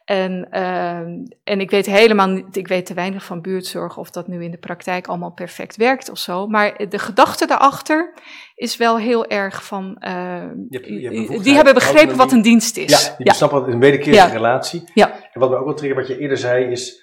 [0.05, 0.97] En, uh,
[1.43, 4.51] en ik weet helemaal niet, ik weet te weinig van buurtzorg of dat nu in
[4.51, 6.47] de praktijk allemaal perfect werkt of zo.
[6.47, 8.13] Maar de gedachte daarachter
[8.55, 10.11] is wel heel erg van, uh,
[10.69, 13.05] je hebt, je hebt die hebben begrepen wat een dienst is.
[13.05, 13.33] Ja, die ja.
[13.33, 14.33] snappen wat een wederkerige ja.
[14.33, 14.83] relatie.
[14.93, 15.11] Ja.
[15.33, 17.01] En wat me ook wel triggert, wat je eerder zei, is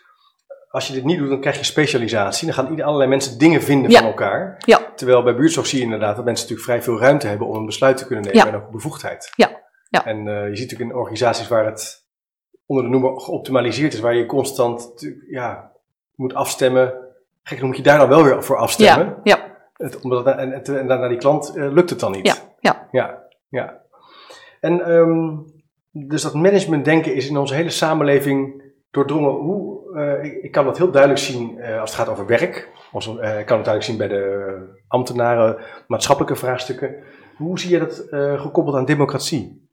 [0.70, 2.46] als je dit niet doet, dan krijg je specialisatie.
[2.46, 3.98] Dan gaan allerlei mensen dingen vinden ja.
[3.98, 4.56] van elkaar.
[4.58, 4.92] Ja.
[4.94, 7.66] Terwijl bij buurtzorg zie je inderdaad dat mensen natuurlijk vrij veel ruimte hebben om een
[7.66, 8.48] besluit te kunnen nemen ja.
[8.48, 9.32] en ook bevoegdheid.
[9.36, 9.60] Ja.
[9.90, 10.06] Ja.
[10.06, 11.99] En uh, je ziet natuurlijk in organisaties waar het
[12.70, 14.92] onder de noemer geoptimaliseerd is, waar je constant
[15.28, 15.72] ja,
[16.14, 16.94] moet afstemmen.
[17.42, 19.06] Gek, dan moet je daar dan wel weer voor afstemmen.
[19.06, 19.36] Ja.
[19.36, 19.56] ja.
[19.76, 22.26] Het, omdat, en, en, en naar die klant uh, lukt het dan niet.
[22.26, 22.34] Ja.
[22.60, 22.88] Ja.
[22.90, 23.22] Ja.
[23.48, 23.80] ja.
[24.60, 25.44] En um,
[25.90, 29.32] dus dat management denken is in onze hele samenleving doordrongen.
[29.32, 32.68] Hoe, uh, ik, ik, kan dat heel duidelijk zien uh, als het gaat over werk.
[32.92, 34.56] Als, ik kan het duidelijk zien bij de
[34.88, 35.56] ambtenaren,
[35.86, 36.94] maatschappelijke vraagstukken.
[37.36, 38.06] Hoe zie je dat
[38.40, 39.68] gekoppeld aan democratie?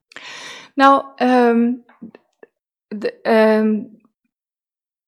[0.74, 1.86] Nou, um,
[2.88, 3.30] de,
[3.62, 3.98] um,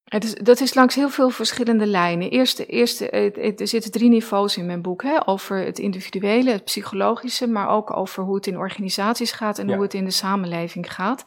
[0.03, 2.29] het is, dat is langs heel veel verschillende lijnen.
[2.29, 5.03] Eerst, eerst, er zitten drie niveaus in mijn boek.
[5.03, 9.67] Hè, over het individuele, het psychologische, maar ook over hoe het in organisaties gaat en
[9.67, 9.73] ja.
[9.73, 11.23] hoe het in de samenleving gaat.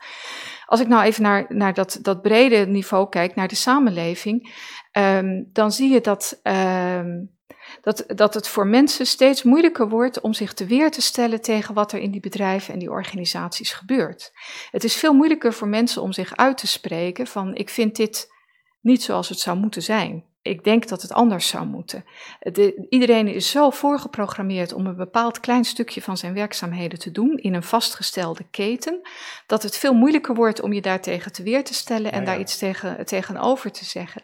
[0.66, 4.54] Als ik nou even naar, naar dat, dat brede niveau kijk, naar de samenleving,
[4.98, 7.30] um, dan zie je dat, um,
[7.80, 11.74] dat, dat het voor mensen steeds moeilijker wordt om zich te weer te stellen tegen
[11.74, 14.32] wat er in die bedrijven en die organisaties gebeurt.
[14.70, 18.32] Het is veel moeilijker voor mensen om zich uit te spreken van ik vind dit
[18.80, 20.31] niet zoals het zou moeten zijn.
[20.42, 22.04] Ik denk dat het anders zou moeten.
[22.38, 27.36] De, iedereen is zo voorgeprogrammeerd om een bepaald klein stukje van zijn werkzaamheden te doen
[27.36, 29.00] in een vastgestelde keten,
[29.46, 32.30] dat het veel moeilijker wordt om je daartegen te weer te stellen en ja, ja.
[32.30, 34.22] daar iets tegen, tegenover te zeggen.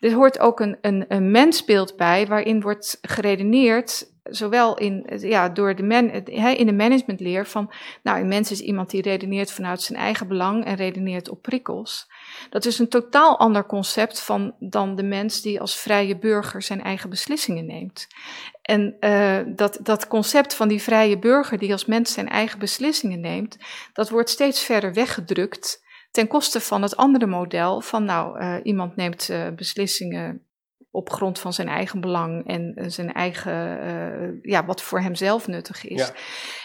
[0.00, 5.74] Er hoort ook een, een, een mensbeeld bij waarin wordt geredeneerd zowel in, ja, door
[5.74, 9.98] de man, in de managementleer van, nou, een mens is iemand die redeneert vanuit zijn
[9.98, 12.10] eigen belang en redeneert op prikkels.
[12.50, 16.82] Dat is een totaal ander concept van, dan de mens die als vrije burger zijn
[16.82, 18.06] eigen beslissingen neemt.
[18.62, 23.20] En uh, dat, dat concept van die vrije burger die als mens zijn eigen beslissingen
[23.20, 23.56] neemt,
[23.92, 28.96] dat wordt steeds verder weggedrukt ten koste van het andere model van, nou, uh, iemand
[28.96, 30.45] neemt uh, beslissingen
[30.96, 36.00] op grond van zijn eigen belang en zijn eigen, ja, wat voor hemzelf nuttig is.
[36.00, 36.12] Ja.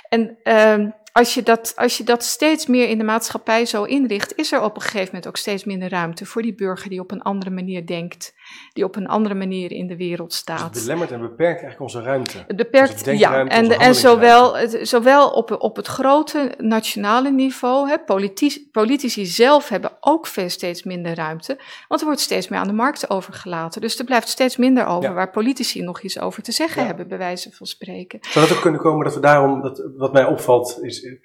[0.10, 4.38] En uh, als je, dat, als je dat steeds meer in de maatschappij zo inricht,
[4.38, 7.12] is er op een gegeven moment ook steeds minder ruimte voor die burger die op
[7.12, 8.34] een andere manier denkt,
[8.74, 10.58] die op een andere manier in de wereld staat.
[10.58, 12.38] Dus het belemmert en beperkt eigenlijk onze ruimte.
[12.48, 13.46] Het beperkt, ja.
[13.46, 19.92] En, en zowel, zowel op, op het grote nationale niveau, hè, politici, politici zelf hebben
[20.00, 23.82] ook veel steeds minder ruimte, want er wordt steeds meer aan de markt overgelaten.
[23.82, 25.16] Dus er blijft steeds minder over ja.
[25.16, 26.88] waar politici nog iets over te zeggen ja.
[26.88, 28.20] hebben, bij wijze van spreken.
[28.22, 31.20] Zou het ook kunnen komen dat we daarom, dat, wat mij opvalt, is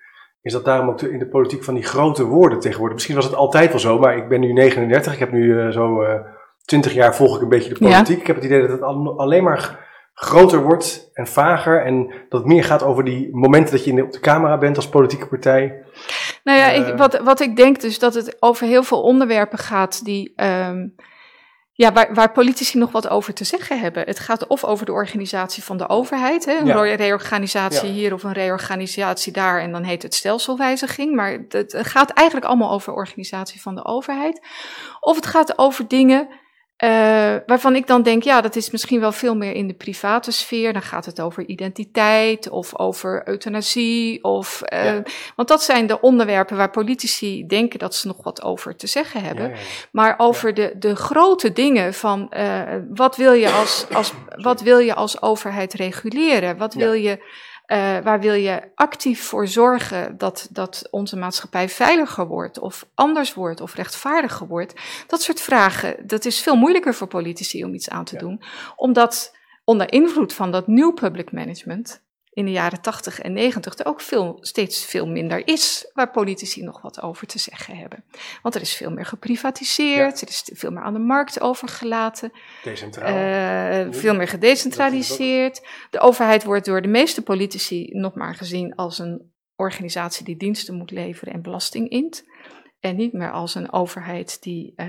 [0.46, 2.94] is dat daarom ook in de politiek van die grote woorden tegenwoordig.
[2.94, 5.12] Misschien was het altijd wel zo, maar ik ben nu 39.
[5.12, 6.20] Ik heb nu uh, zo uh,
[6.66, 8.16] 20 jaar volg ik een beetje de politiek.
[8.16, 8.20] Ja.
[8.20, 8.82] Ik heb het idee dat het
[9.18, 11.84] alleen maar groter wordt en vager.
[11.84, 14.58] En dat het meer gaat over die momenten dat je in de, op de camera
[14.58, 15.84] bent als politieke partij.
[16.44, 19.58] Nou ja, uh, ik, wat, wat ik denk dus dat het over heel veel onderwerpen
[19.58, 20.32] gaat die.
[20.36, 20.94] Um,
[21.72, 24.04] ja, waar, waar, politici nog wat over te zeggen hebben.
[24.06, 26.94] Het gaat of over de organisatie van de overheid, hè, een ja.
[26.94, 27.94] reorganisatie ja.
[27.94, 31.14] hier of een reorganisatie daar, en dan heet het stelselwijziging.
[31.14, 34.46] Maar het, het gaat eigenlijk allemaal over organisatie van de overheid.
[35.00, 36.28] Of het gaat over dingen
[36.84, 40.30] uh, waarvan ik dan denk, ja, dat is misschien wel veel meer in de private
[40.30, 40.72] sfeer.
[40.72, 44.24] Dan gaat het over identiteit of over euthanasie.
[44.24, 45.02] Of, uh, ja.
[45.36, 49.22] Want dat zijn de onderwerpen waar politici denken dat ze nog wat over te zeggen
[49.22, 49.48] hebben.
[49.48, 49.60] Ja, ja,
[49.90, 54.78] maar over de, de grote dingen van uh, wat, wil je als, als, wat wil
[54.78, 56.56] je als overheid reguleren?
[56.56, 57.18] Wat wil je
[57.66, 63.34] uh, waar wil je actief voor zorgen dat, dat onze maatschappij veiliger wordt, of anders
[63.34, 64.74] wordt, of rechtvaardiger wordt?
[65.06, 68.20] Dat soort vragen, dat is veel moeilijker voor politici om iets aan te ja.
[68.20, 68.42] doen,
[68.76, 72.04] omdat onder invloed van dat nieuw public management
[72.36, 76.62] in de jaren 80 en 90 er ook veel, steeds veel minder is waar politici
[76.62, 78.04] nog wat over te zeggen hebben.
[78.42, 80.26] Want er is veel meer geprivatiseerd, ja.
[80.26, 82.32] er is veel meer aan de markt overgelaten,
[82.64, 85.66] uh, veel meer gedecentraliseerd.
[85.90, 90.74] De overheid wordt door de meeste politici nog maar gezien als een organisatie die diensten
[90.74, 92.24] moet leveren en belasting int.
[92.80, 94.86] En niet meer als een overheid die uh,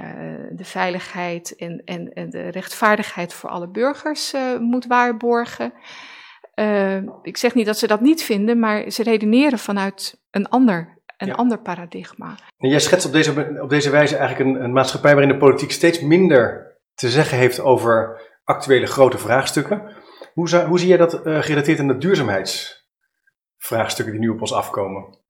[0.51, 5.73] de veiligheid en, en, en, de rechtvaardigheid voor alle burgers uh, moet waarborgen.
[6.59, 11.01] Uh, ik zeg niet dat ze dat niet vinden, maar ze redeneren vanuit een ander,
[11.17, 11.33] een ja.
[11.33, 12.35] ander paradigma.
[12.57, 15.71] En jij schetst op deze, op deze wijze eigenlijk een, een maatschappij waarin de politiek
[15.71, 19.95] steeds minder te zeggen heeft over actuele grote vraagstukken.
[20.33, 24.53] Hoe, zou, hoe zie jij dat uh, gerelateerd aan de duurzaamheidsvraagstukken die nu op ons
[24.53, 25.25] afkomen?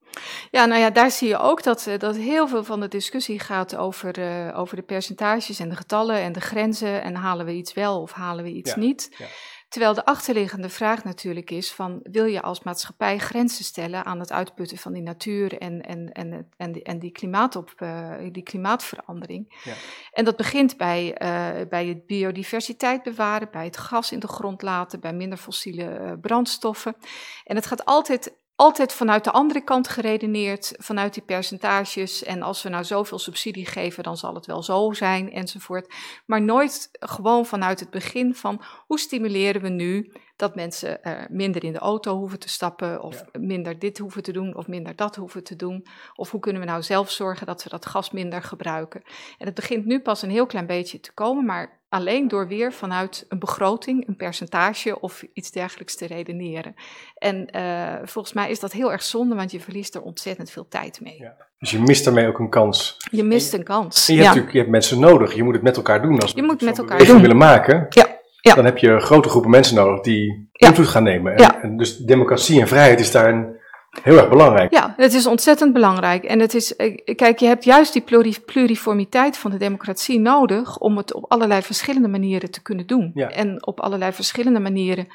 [0.52, 3.76] Ja, nou ja, daar zie je ook dat, dat heel veel van de discussie gaat
[3.76, 7.04] over, uh, over de percentages en de getallen en de grenzen.
[7.04, 8.80] En halen we iets wel of halen we iets ja.
[8.80, 9.16] niet?
[9.18, 9.26] Ja.
[9.68, 14.32] Terwijl de achterliggende vraag natuurlijk is van wil je als maatschappij grenzen stellen aan het
[14.32, 19.62] uitputten van die natuur en, en, en, en, die, en die, klimaatop, uh, die klimaatverandering.
[19.64, 19.74] Ja.
[20.12, 24.62] En dat begint bij, uh, bij het biodiversiteit bewaren, bij het gas in de grond
[24.62, 26.96] laten, bij minder fossiele uh, brandstoffen.
[27.44, 32.24] En het gaat altijd altijd vanuit de andere kant geredeneerd, vanuit die percentages.
[32.24, 35.93] En als we nou zoveel subsidie geven, dan zal het wel zo zijn, enzovoort.
[36.26, 41.63] Maar nooit gewoon vanuit het begin van hoe stimuleren we nu dat mensen uh, minder
[41.63, 45.15] in de auto hoeven te stappen, of minder dit hoeven te doen, of minder dat
[45.15, 45.86] hoeven te doen.
[46.15, 49.02] Of hoe kunnen we nou zelf zorgen dat we dat gas minder gebruiken.
[49.38, 52.73] En het begint nu pas een heel klein beetje te komen, maar alleen door weer
[52.73, 56.73] vanuit een begroting, een percentage of iets dergelijks te redeneren.
[57.15, 60.67] En uh, volgens mij is dat heel erg zonde, want je verliest er ontzettend veel
[60.67, 61.17] tijd mee.
[61.19, 61.36] Ja.
[61.58, 62.97] Dus je mist daarmee ook een kans.
[63.12, 64.08] Je mist een kans.
[64.08, 65.34] En je, hebt natuurlijk, je hebt mensen nodig.
[65.34, 66.19] Je moet het met elkaar doen.
[66.19, 67.21] Als je moet met elkaar doen.
[67.21, 67.86] willen maken.
[67.89, 68.15] Ja.
[68.41, 68.56] Ja.
[68.56, 71.36] Dan heb je grote groepen mensen nodig die invloed gaan nemen.
[71.36, 73.57] En, dus democratie en vrijheid is daar een,
[74.04, 74.72] heel erg belangrijk.
[74.72, 76.24] Ja, het is ontzettend belangrijk.
[76.24, 76.76] En het is,
[77.16, 78.04] kijk, je hebt juist die
[78.46, 83.12] pluriformiteit van de democratie nodig om het op allerlei verschillende manieren te kunnen doen.
[83.14, 83.30] Ja.
[83.30, 85.08] En op allerlei verschillende manieren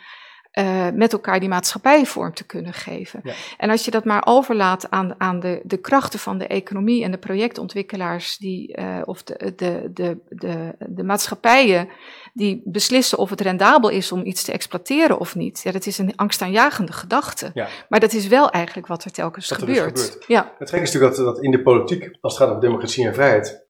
[0.59, 3.21] uh, met elkaar die maatschappij vorm te kunnen geven.
[3.23, 3.33] Ja.
[3.59, 7.11] En als je dat maar overlaat aan, aan de, de krachten van de economie en
[7.11, 11.89] de projectontwikkelaars, die, uh, of de, de, de, de, de maatschappijen
[12.35, 15.61] die beslissen of het rendabel is om iets te exploiteren of niet.
[15.63, 17.51] Ja, dat is een angstaanjagende gedachte.
[17.55, 17.69] Ja.
[17.89, 20.01] Maar dat is wel eigenlijk wat er telkens wat er dus gebeurt.
[20.01, 20.25] Gebeurt.
[20.27, 20.53] Ja.
[20.59, 23.15] Het gek is natuurlijk dat, dat in de politiek, als het gaat om democratie en
[23.15, 23.62] vrijheid,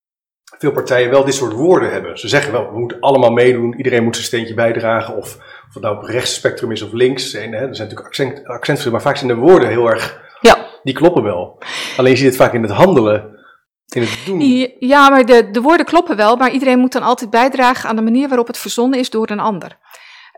[0.58, 2.18] veel partijen wel dit soort woorden hebben.
[2.18, 5.38] Ze zeggen wel, we moeten allemaal meedoen, iedereen moet zijn steentje bijdragen, of
[5.72, 7.34] of het nou op rechtsspectrum is of links.
[7.34, 10.66] En, hè, er zijn natuurlijk accent, accentverschillen, maar vaak zijn de woorden heel erg, ja.
[10.82, 11.58] die kloppen wel.
[11.96, 13.44] Alleen je ziet het vaak in het handelen,
[13.88, 14.40] in het doen.
[14.78, 18.02] Ja, maar de, de woorden kloppen wel, maar iedereen moet dan altijd bijdragen aan de
[18.02, 19.78] manier waarop het verzonnen is door een ander.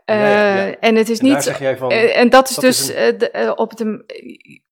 [0.05, 1.55] Uh, En het is en niet.
[1.77, 4.03] Van, uh, en dat is dus uh, de, op de.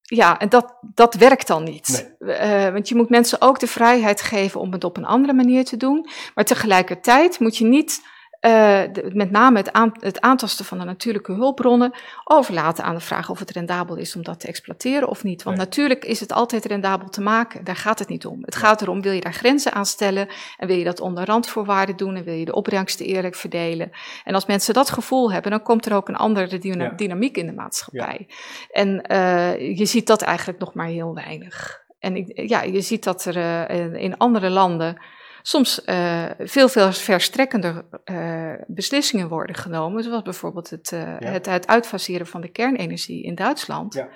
[0.05, 2.13] Ja, en dat, dat werkt dan niet.
[2.19, 2.71] Nee.
[2.71, 5.77] want je moet mensen ook de vrijheid geven om het op een andere manier te
[5.77, 6.09] doen.
[6.35, 8.01] Maar tegelijkertijd moet je niet
[8.45, 8.81] uh,
[9.13, 11.91] met name het, aan, het, aantasten van de natuurlijke hulpbronnen
[12.23, 15.43] overlaten aan de vraag of het rendabel is om dat te exploiteren of niet.
[15.43, 17.63] Want natuurlijk is het altijd rendabel te maken.
[17.63, 18.39] Daar gaat het niet om.
[18.41, 20.27] Het gaat erom, wil je daar grenzen aan stellen
[20.57, 23.91] en wil je dat onder randvoorwaarden doen en wil je de opbrengsten eerlijk verdelen.
[24.23, 26.57] En als mensen dat gevoel hebben, dan komt er ook een andere
[26.95, 28.25] dynamiek in de maatschappij.
[28.27, 28.35] Ja.
[28.71, 31.81] En uh, je ziet dat eigenlijk nog maar heel weinig.
[31.99, 35.01] En ik, ja, je ziet dat er uh, in andere landen
[35.45, 40.03] soms uh, veel, veel verstrekkender uh, beslissingen worden genomen.
[40.03, 41.29] Zoals bijvoorbeeld het, uh, ja.
[41.31, 43.93] het, het uitfaseren van de kernenergie in Duitsland.
[43.93, 44.09] Ja.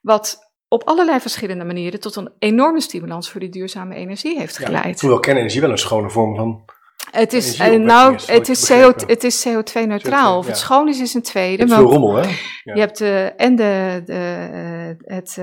[0.00, 4.94] Wat op allerlei verschillende manieren tot een enorme stimulans voor die duurzame energie heeft geleid.
[4.94, 6.64] Ja, hoewel kernenergie wel een schone vorm van
[7.14, 10.38] het is, uh, nou, is, het, is CO, het is CO2-neutraal.
[10.38, 11.62] Of het schoon is, is een tweede.
[11.62, 12.28] Het is veel rommel, hè?
[12.62, 12.74] Ja.
[12.74, 15.38] Je hebt uh, en de, de, uh, het,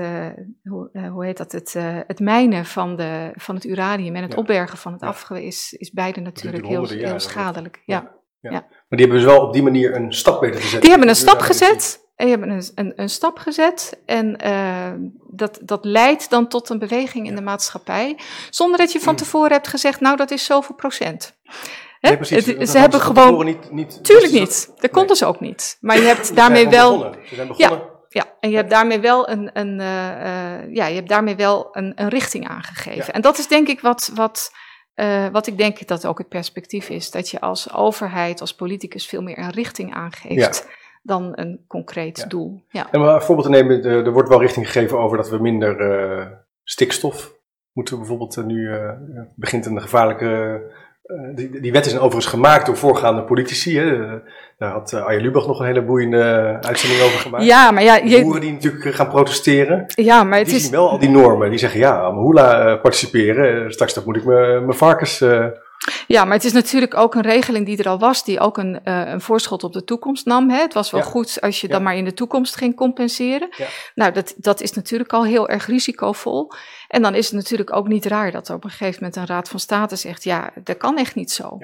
[0.62, 4.78] hoe, hoe, heet dat, het, het mijnen van, de, van het uranium en het opbergen
[4.78, 7.82] van het afgeweer is, is beide natuurlijk heel, heel schadelijk.
[7.84, 8.20] Ja.
[8.92, 10.80] Maar die hebben dus wel op die manier een stap weten gezet.
[10.80, 12.06] Die hebben een stap gezet.
[12.16, 14.92] En je hebt een, een, een stap gezet en uh,
[15.30, 18.18] dat, dat leidt dan tot een beweging in de maatschappij,
[18.50, 19.18] zonder dat je van mm.
[19.18, 21.36] tevoren hebt gezegd, nou dat is zoveel procent.
[22.00, 23.44] Nee, precies, het, ze hebben gewoon.
[23.44, 24.72] Niet, niet, tuurlijk niet.
[24.76, 25.78] Dat kon dus ook niet.
[25.80, 26.98] Maar je hebt daarmee wel.
[27.24, 27.78] Ze zijn begonnen.
[27.78, 31.36] Ja, ja, en je hebt daarmee wel een, een, uh, uh, ja, je hebt daarmee
[31.36, 33.04] wel een, een richting aangegeven.
[33.06, 33.12] Ja.
[33.12, 34.50] En dat is denk ik wat, wat,
[35.02, 37.10] uh, wat ik denk dat ook het perspectief is.
[37.10, 40.64] Dat je als overheid, als politicus veel meer een richting aangeeft.
[40.66, 40.70] Ja
[41.02, 42.64] dan een concreet doel.
[42.68, 42.90] Ja.
[42.90, 45.80] En om een voorbeeld te nemen, er wordt wel richting gegeven over dat we minder
[45.80, 46.26] uh,
[46.62, 47.34] stikstof
[47.72, 48.90] moeten bijvoorbeeld uh, nu uh,
[49.36, 50.60] begint een gevaarlijke.
[51.34, 53.78] Die, die, wet is overigens gemaakt door voorgaande politici.
[53.78, 53.98] Hè.
[54.58, 57.44] Daar had Arjen Lubach nog een hele boeiende uitzending over gemaakt.
[57.44, 58.22] Ja, maar ja, je...
[58.22, 59.84] boeren die natuurlijk gaan protesteren.
[59.86, 60.62] Ja, maar het die is...
[60.62, 61.50] zien wel al die normen.
[61.50, 63.72] Die zeggen ja, Mahula participeren.
[63.72, 65.24] Straks moet ik mijn varkens
[66.06, 68.80] ja, maar het is natuurlijk ook een regeling die er al was, die ook een,
[68.84, 70.50] uh, een voorschot op de toekomst nam.
[70.50, 70.60] Hè?
[70.60, 71.72] Het was wel goed als je ja.
[71.72, 73.48] dan maar in de toekomst ging compenseren.
[73.56, 73.66] Ja.
[73.94, 76.52] Nou, dat, dat is natuurlijk al heel erg risicovol.
[76.88, 79.26] En dan is het natuurlijk ook niet raar dat er op een gegeven moment een
[79.26, 81.58] raad van state zegt, ja, dat kan echt niet zo.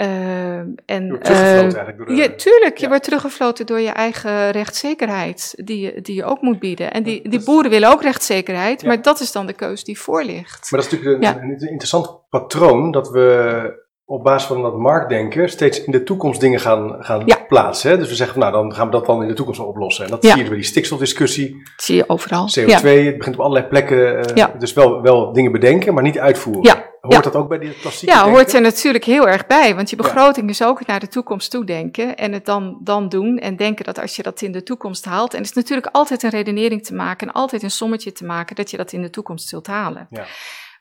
[0.00, 3.90] Uh, en, je wordt teruggefloten eigenlijk door de, je, Tuurlijk, je wordt teruggefloten door je
[3.90, 6.92] eigen rechtszekerheid, die je, die je ook moet bieden.
[6.92, 10.24] En die, die boeren willen ook rechtszekerheid, maar dat is dan de keus die voor
[10.24, 10.70] ligt.
[10.70, 15.48] Maar dat is natuurlijk een, een interessant patroon, dat we op basis van dat marktdenken
[15.48, 17.90] steeds in de toekomst dingen gaan, gaan plaatsen.
[17.90, 17.96] Hè?
[17.98, 20.04] Dus we zeggen, van, nou dan gaan we dat dan in de toekomst wel oplossen.
[20.04, 21.50] En dat zie je bij die stikstofdiscussie.
[21.50, 22.48] Dat zie je overal.
[22.58, 24.38] CO2, het begint op allerlei plekken.
[24.38, 26.62] Uh, dus wel, wel dingen bedenken, maar niet uitvoeren.
[26.62, 26.89] Ja.
[27.00, 29.74] Hoort dat ook bij die klassieke Ja, hoort er natuurlijk heel erg bij.
[29.74, 32.16] Want je begroting is ook naar de toekomst toe denken.
[32.16, 33.38] En het dan, dan doen.
[33.38, 35.32] En denken dat als je dat in de toekomst haalt.
[35.32, 37.26] En het is natuurlijk altijd een redenering te maken.
[37.26, 40.06] En altijd een sommetje te maken dat je dat in de toekomst zult halen.
[40.10, 40.26] Ja.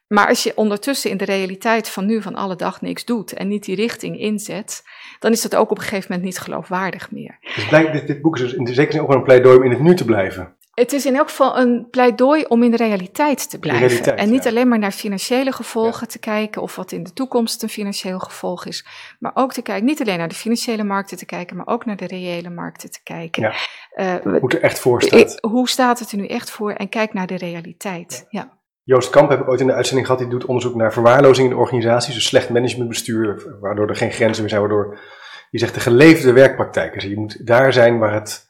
[0.07, 3.47] Maar als je ondertussen in de realiteit van nu van alle dag niks doet en
[3.47, 4.83] niet die richting inzet,
[5.19, 7.37] dan is dat ook op een gegeven moment niet geloofwaardig meer.
[7.55, 9.57] Dus blijkt, dit, dit boek is dus in de zekere zin ook wel een pleidooi
[9.57, 10.55] om in het nu te blijven.
[10.79, 13.87] Het is in elk geval een pleidooi om in de realiteit te blijven.
[13.87, 14.49] realiteit, en niet ja.
[14.49, 18.65] alleen maar naar financiële gevolgen te kijken of wat in de toekomst een financieel gevolg
[18.65, 18.85] is.
[19.19, 21.95] Maar ook te kijken, niet alleen naar de financiële markten te kijken, maar ook naar
[21.95, 23.41] de reële markten te kijken.
[23.41, 24.19] Ja.
[24.23, 25.37] Hoe het er echt voor staat.
[25.41, 26.71] hoe staat het er nu echt voor?
[26.71, 28.25] En kijk naar de realiteit.
[28.29, 28.57] Ja.
[28.83, 30.21] Joost Kamp heb ik ooit in de uitzending gehad.
[30.21, 32.13] Die doet onderzoek naar verwaarlozing in de organisaties.
[32.13, 34.61] Dus slecht managementbestuur, waardoor er geen grenzen meer zijn.
[34.61, 34.99] Waardoor,
[35.51, 36.99] die zegt de geleefde werkpraktijken.
[36.99, 38.48] Dus je moet daar zijn waar, het,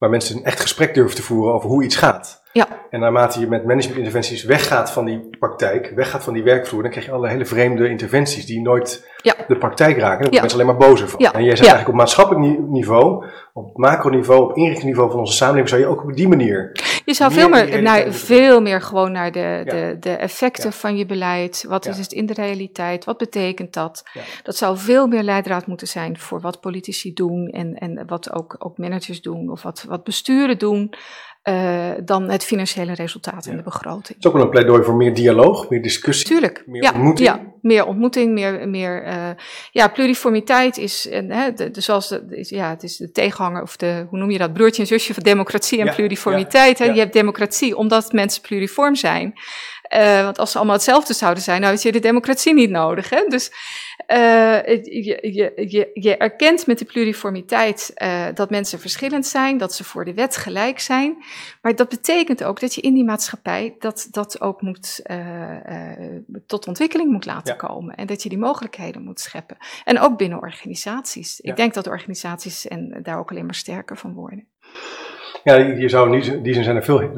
[0.00, 2.39] waar mensen een echt gesprek durven te voeren over hoe iets gaat.
[2.52, 2.68] Ja.
[2.90, 7.04] En naarmate je met managementinterventies weggaat van die praktijk, weggaat van die werkvloer, dan krijg
[7.06, 9.34] je allerlei hele vreemde interventies die nooit Ja.
[9.48, 10.06] de praktijk raken.
[10.08, 10.40] Daar worden Ja.
[10.40, 11.20] mensen alleen maar bozer van.
[11.20, 15.68] En jij zegt eigenlijk op maatschappelijk ni- niveau, op macroniveau, op inrichtingsniveau van onze samenleving,
[15.68, 16.70] zou je ook op die manier
[17.04, 20.72] Je zou Meer veel meer, naar, moeten veel meer gewoon naar de, de, de effecten
[20.72, 21.64] van je beleid.
[21.68, 23.04] Wat is het in de realiteit?
[23.04, 24.02] Wat betekent dat?
[24.42, 28.56] Dat zou veel meer leidraad moeten zijn voor wat politici doen en, en wat ook,
[28.58, 30.92] ook managers doen of wat, wat besturen doen.
[31.42, 33.56] Eh, dan het financiële resultaat in Ja.
[33.56, 34.06] de begroting.
[34.08, 36.26] Het is ook wel een pleidooi voor meer dialoog, meer discussie.
[36.26, 36.62] Tuurlijk.
[36.66, 37.28] Meer ja, ontmoeting.
[37.28, 38.68] Ja, meer ontmoeting, meer.
[38.68, 39.28] meer eh,
[39.70, 43.62] ja, pluriformiteit is, en, hè, de, de, zoals de, is, ja, het is de tegenhanger,
[43.62, 46.78] of de, hoe noem je dat, broertje en zusje van democratie en Ja, pluriformiteit.
[46.78, 46.84] Hè?
[46.84, 49.32] Je hebt democratie omdat mensen pluriform zijn.
[49.90, 53.10] Eh, want als ze allemaal hetzelfde zouden zijn, nou had je de democratie niet nodig.
[53.10, 53.24] Hè?
[53.28, 53.52] Dus
[54.06, 59.74] eh, je, je, je, je erkent met de pluriformiteit eh, dat mensen verschillend zijn, dat
[59.74, 61.24] ze voor de wet gelijk zijn.
[61.62, 65.02] Maar dat betekent ook dat je in die maatschappij dat, dat ook moet,
[66.46, 67.66] tot ontwikkeling moet laten Ja.
[67.66, 67.94] komen.
[67.94, 69.56] En dat je die mogelijkheden moet scheppen.
[69.84, 71.38] En ook binnen organisaties.
[71.42, 71.50] Ja.
[71.50, 74.46] Ik denk dat organisaties en daar ook alleen maar sterker van worden.
[75.44, 77.08] Ja, je zou in die zin, zijn er veel eh,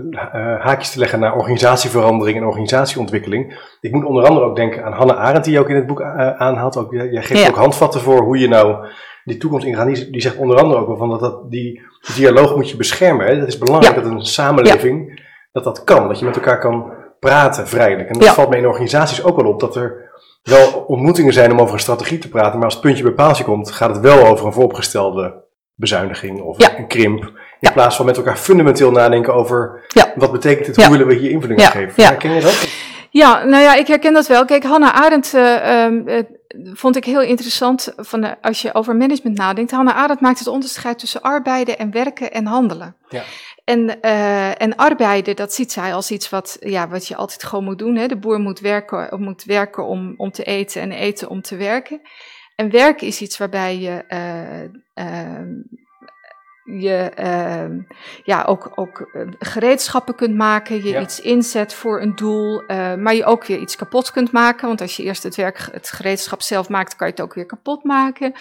[0.60, 3.60] haakjes te leggen naar organisatieverandering en organisatieontwikkeling.
[3.80, 6.00] Ik moet onder andere ook denken aan Hannah Arendt, die je ook in het boek
[6.00, 6.76] eh, aanhaalt.
[6.76, 7.48] Ook, jij geeft Ja.
[7.48, 8.86] ook handvatten voor hoe je nou
[9.24, 9.86] die toekomst ingaat.
[9.94, 11.82] Die, die zegt onder andere ook wel van dat, dat die
[12.16, 13.26] dialoog moet je beschermen.
[13.26, 13.38] Hè?
[13.38, 14.02] Dat is belangrijk Ja.
[14.02, 15.20] dat een samenleving
[15.52, 16.08] dat dat kan.
[16.08, 18.08] Dat je met elkaar kan praten vrijelijk.
[18.08, 20.10] En dat valt me in organisaties ook wel op, dat er
[20.42, 22.54] wel ontmoetingen zijn om over een strategie te praten.
[22.54, 25.34] Maar als het puntje bij paaltje komt, gaat het wel over een vooropgestelde
[25.74, 27.32] bezuiniging of een krimp.
[27.62, 27.74] In Ja.
[27.74, 30.12] plaats van met elkaar fundamenteel nadenken over Ja.
[30.14, 30.82] wat betekent het, Ja.
[30.82, 31.70] hoe willen we hier invulling aan Ja.
[31.70, 32.02] geven.
[32.02, 32.08] Ja.
[32.08, 32.68] Herken je dat?
[33.10, 34.44] Ja, nou ja, ik herken dat wel.
[34.44, 36.22] Kijk, Hannah Arendt eh, ehm, eh,
[36.72, 39.70] vond ik heel interessant van, de- als je over management nadenkt.
[39.70, 42.96] Hannah Arendt maakt het onderscheid tussen arbeiden en werken en handelen.
[43.08, 43.22] Ja.
[43.64, 47.64] En, eh, en arbeiden, dat ziet zij als iets wat, ja, wat je altijd gewoon
[47.64, 47.96] moet doen.
[47.96, 48.06] Hè?
[48.06, 52.00] De boer moet werken, moet werken om, om te eten en eten om te werken.
[52.56, 54.62] En werken is iets waarbij je, eh,
[54.94, 55.50] ehm,
[56.64, 57.78] je ehm,
[58.24, 61.00] ja, ook, ook eh, gereedschappen kunt maken, je Ja.
[61.00, 64.66] iets inzet voor een doel, eh, maar je ook weer iets kapot kunt maken.
[64.66, 67.46] Want als je eerst het werk, het gereedschap zelf maakt, kan je het ook weer
[67.46, 68.32] kapot maken.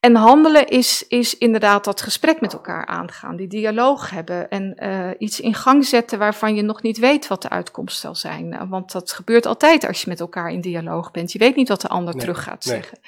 [0.00, 5.08] En handelen is, is inderdaad dat gesprek met elkaar aangaan, die dialoog hebben en eh,
[5.18, 8.48] iets in gang zetten waarvan je nog niet weet wat de uitkomst zal zijn.
[8.48, 11.32] Nou, Want dat gebeurt altijd als je met elkaar in dialoog bent.
[11.32, 12.74] Je weet niet wat de ander Nee, terug gaat nee.
[12.74, 12.98] zeggen.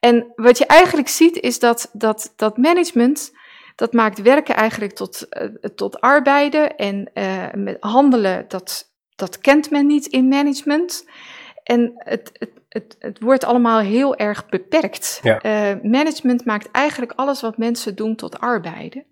[0.00, 3.32] En wat je eigenlijk ziet is dat, dat, dat management,
[3.80, 9.70] dat maakt werken eigenlijk tot, eh, tot arbeiden en eh, met handelen, dat, dat kent
[9.70, 11.08] men niet in management.
[11.62, 15.20] En het, het, het, het wordt allemaal heel erg beperkt.
[15.22, 15.38] Ja.
[15.38, 19.04] Eh, management maakt eigenlijk alles wat mensen doen tot arbeiden.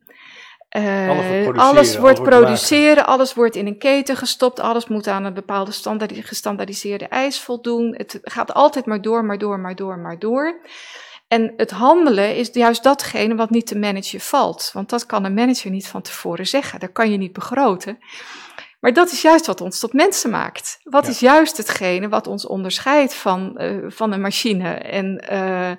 [0.69, 4.89] Alles wordt produceren, alles alles wordt wordt produceren, alles wordt in een keten gestopt, alles
[4.89, 7.95] moet aan een bepaalde standaard, gestandaardiseerde eis voldoen.
[7.97, 10.61] Het gaat altijd maar door, maar door, maar door, maar door.
[11.29, 14.71] En het handelen is juist datgene wat niet te managen valt.
[14.73, 16.81] Want dat kan een manager niet van tevoren zeggen.
[16.81, 17.99] Dat kan je niet begroten.
[18.81, 20.81] Maar dat is juist wat ons tot mensen maakt.
[20.83, 21.11] Wat Ja.
[21.11, 25.71] is juist hetgene wat ons onderscheidt van, eh, van een machine en, eh,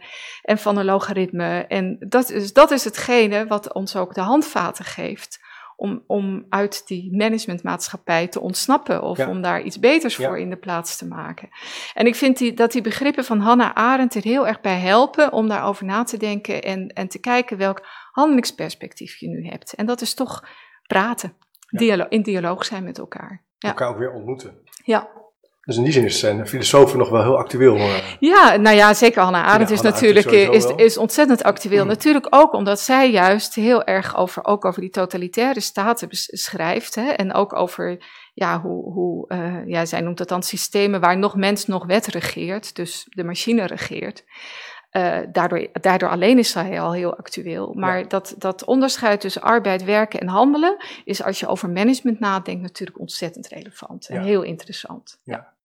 [0.41, 1.65] en van een logaritme.
[1.67, 5.39] En dat is, dat is hetgene wat ons ook de handvaten geeft.
[5.79, 9.29] Om, om uit die managementmaatschappij te ontsnappen of Ja.
[9.29, 10.27] om daar iets beters Ja.
[10.27, 11.49] voor in de plaats te maken.
[11.93, 15.31] En ik vind die, dat die begrippen van Hannah Arendt er heel erg bij helpen
[15.33, 19.73] om daarover na te denken en, en te kijken welk handelingsperspectief je nu hebt.
[19.73, 20.47] En dat is toch
[20.87, 21.33] praten,
[21.69, 21.79] Ja.
[21.79, 23.43] dialo in dialoog zijn met elkaar.
[23.57, 23.69] Ja.
[23.69, 24.55] Elkaar ook weer ontmoeten.
[24.83, 25.09] Ja.
[25.69, 27.77] Dus in die zin is zijn filosofen nog wel heel actueel.
[28.19, 31.83] Ja, nou ja, zeker Hannah Arendt Ja, is Hannah natuurlijk is, is ontzettend actueel.
[31.83, 31.89] Mm.
[31.89, 36.95] Natuurlijk ook omdat zij juist heel erg over, ook over die totalitaire staten schrijft.
[36.95, 37.97] Hè, en ook over,
[38.33, 42.07] ja, hoe, hoe eh, ja, zij noemt dat dan systemen waar nog mens, nog wet
[42.07, 42.75] regeert.
[42.75, 44.23] Dus de machine regeert.
[44.89, 47.73] Eh, daardoor, daardoor alleen is zij al heel actueel.
[47.73, 48.05] Maar Ja.
[48.07, 52.99] dat, dat onderscheid tussen arbeid, werken en handelen is als je over management nadenkt natuurlijk
[52.99, 54.23] ontzettend relevant en Ja.
[54.23, 55.19] heel interessant.
[55.23, 55.57] Ja.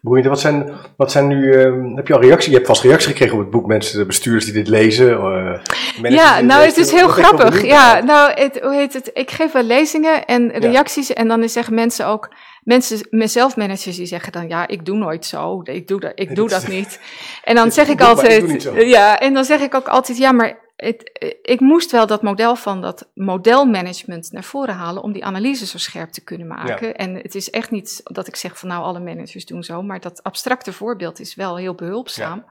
[0.00, 0.26] Boeiend.
[0.26, 2.48] Wat zijn, wat zijn nu, uh, heb je al reacties?
[2.48, 5.08] Je hebt vast reacties gekregen op het boek, mensen, de bestuurders die dit lezen.
[5.08, 7.64] Uh, ja, nou het is heel grappig.
[7.64, 9.10] Ja, nou het, hoe heet het?
[9.12, 12.28] Ik geef wel lezingen en reacties en dan zeggen mensen ook,
[12.66, 16.48] mensen, mezelf-managers die zeggen dan, ja, ik doe nooit zo, ik doe dat, ik doe
[16.48, 17.00] dat niet.
[17.44, 21.10] En dan zeg ik altijd, ja, en dan zeg ik ook altijd, ja, maar het,
[21.42, 25.78] ik moest wel dat model van dat modelmanagement naar voren halen om die analyse zo
[25.78, 26.96] scherp te kunnen maken.
[26.96, 30.00] En het is echt niet dat ik zeg van nou alle managers doen zo, maar
[30.00, 32.44] dat abstracte voorbeeld is wel heel behulpzaam.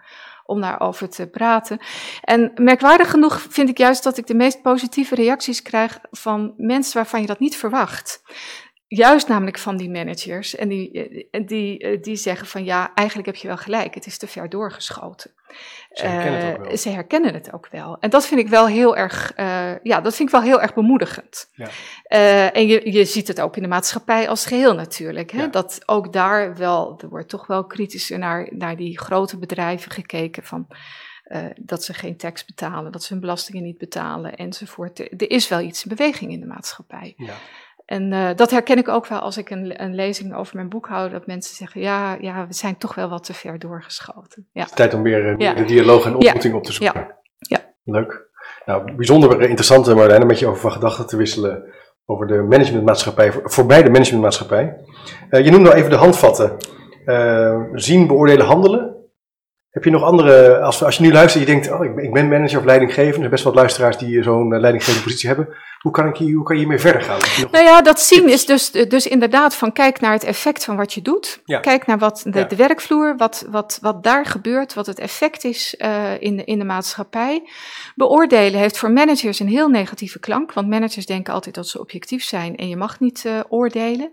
[0.47, 1.80] Om daarover te praten.
[2.22, 6.95] En merkwaardig genoeg vind ik juist dat ik de meest positieve reacties krijg van mensen
[6.95, 8.22] waarvan je dat niet verwacht.
[8.88, 10.56] Juist namelijk van die managers.
[10.56, 10.92] En die,
[11.32, 14.28] eh, die, eh, die zeggen van ja, eigenlijk heb je wel gelijk, het is te
[14.28, 15.32] ver doorgeschoten.
[15.92, 16.72] Ze herkennen, het ook wel.
[16.72, 17.98] Uh, ze herkennen het ook wel.
[18.00, 20.74] En dat vind ik wel heel erg, uh, ja, dat vind ik wel heel erg
[20.74, 21.50] bemoedigend.
[21.54, 21.70] Ja.
[22.10, 25.32] Uh, en je, je ziet het ook in de maatschappij als geheel natuurlijk.
[25.32, 25.42] Hè?
[25.42, 25.48] Ja.
[25.48, 30.44] Dat ook daar wel, er wordt toch wel kritischer naar, naar die grote bedrijven gekeken
[30.44, 30.68] van...
[31.56, 35.00] dat ze geen tax betalen, dat ze hun belastingen niet betalen enzovoort.
[35.00, 37.14] Er is wel iets in beweging in de maatschappij.
[37.18, 37.36] Ja.
[37.86, 40.88] En uh, dat herken ik ook wel als ik een, een, lezing over mijn boek
[40.88, 44.48] hou, dat mensen zeggen, ja, ja, we zijn toch wel wat te ver doorgeschoten.
[44.52, 44.66] Ja.
[44.66, 45.54] Tijd om meer uh, ja.
[45.54, 46.60] de dialoog en ontmoeting ja.
[46.60, 47.00] op te zoeken.
[47.00, 47.18] Ja.
[47.38, 47.74] ja.
[47.84, 48.30] Leuk.
[48.66, 51.64] Nou, bijzonder interessant, Marlijn, een beetje over van gedachten te wisselen
[52.06, 54.78] over de managementmaatschappij, voorbij de managementmaatschappij.
[55.30, 56.58] Uh, je noemde al even de handvatten.
[57.74, 58.95] zien, beoordelen, handelen.
[59.76, 62.14] Heb je nog andere, als, als je nu luistert en je denkt, oh, ik, ik
[62.14, 65.48] ben manager of leidinggevende, er zijn best wat luisteraars die zo'n leidinggevende positie hebben.
[65.80, 67.20] Hoe kan, ik, hoe kan je hiermee verder gaan?
[67.52, 70.94] Nou ja, dat zien is dus, dus inderdaad van kijk naar het effect van wat
[70.94, 71.42] je doet.
[71.46, 71.60] Ja.
[71.60, 72.46] Kijk naar wat de, ja.
[72.46, 76.60] de, werkvloer, wat, wat, wat daar gebeurt, wat het effect is uh, in, de, in
[76.60, 77.50] de maatschappij.
[77.96, 82.24] Beoordelen heeft voor managers een heel negatieve klank, want managers denken altijd dat ze objectief
[82.24, 84.12] zijn en je mag niet uh, oordelen.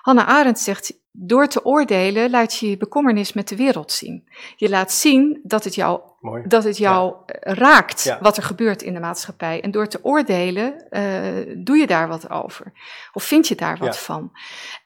[0.00, 4.28] Hannah Arendt zegt, door te oordelen laat je je bekommernis met de wereld zien.
[4.56, 6.42] Je laat zien dat het jou, Mooi.
[6.46, 7.52] dat het jou ja.
[7.52, 8.18] raakt ja.
[8.20, 9.60] wat er gebeurt in de maatschappij.
[9.60, 12.72] En door te oordelen uh, doe je daar wat over.
[13.12, 14.00] Of vind je daar wat ja.
[14.00, 14.32] van.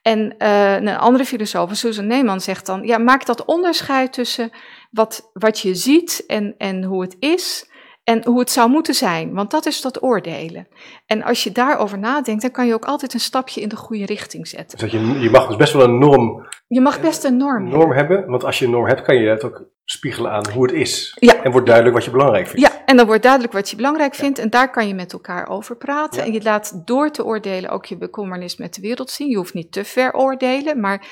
[0.03, 4.51] En uh, een andere filosoof, Susan Neyman, zegt dan, ja, maak dat onderscheid tussen
[4.91, 7.71] wat, wat je ziet en, en hoe het is
[8.05, 10.69] en hoe het zou moeten zijn, want dat is dat oordelen.
[11.07, 14.07] En als je daarover nadenkt, dan kan je ook altijd een stapje in de goede
[14.07, 14.79] richting zetten.
[14.79, 17.93] Dus je, je mag dus best wel een norm, je mag best een norm, norm
[17.93, 17.97] hebben.
[17.97, 18.31] hebben.
[18.31, 21.17] Want als je een norm hebt, kan je het ook spiegelen aan hoe het is.
[21.21, 21.43] Ja.
[21.43, 22.61] En wordt duidelijk wat je belangrijk vindt.
[22.61, 24.37] Ja, en dan wordt duidelijk wat je belangrijk vindt.
[24.37, 24.45] Ja.
[24.45, 26.21] En daar kan je met elkaar over praten.
[26.21, 26.27] Ja.
[26.27, 29.29] En je laat door te oordelen ook je bekommernis met de wereld zien.
[29.29, 31.07] Je hoeft niet te veroordelen, maar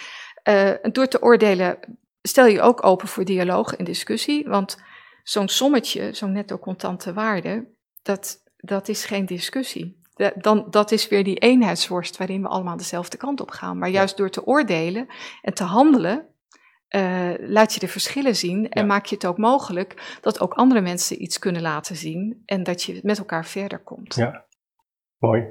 [0.48, 1.78] uh, door te oordelen
[2.22, 4.48] stel je ook open voor dialoog en discussie.
[4.48, 4.78] Want
[5.22, 7.68] zo'n sommetje, zo'n netto contante waarde,
[8.02, 9.98] dat, dat is geen discussie.
[10.34, 13.78] Dan, dat is weer die eenheidsworst waarin we allemaal dezelfde kant op gaan.
[13.78, 15.06] Maar juist door te oordelen
[15.42, 16.26] en te handelen,
[16.96, 18.88] uh, laat je de verschillen zien en ja.
[18.88, 22.82] maak je het ook mogelijk dat ook andere mensen iets kunnen laten zien en dat
[22.82, 24.14] je met elkaar verder komt.
[24.14, 24.44] Ja,
[25.20, 25.44] mooi.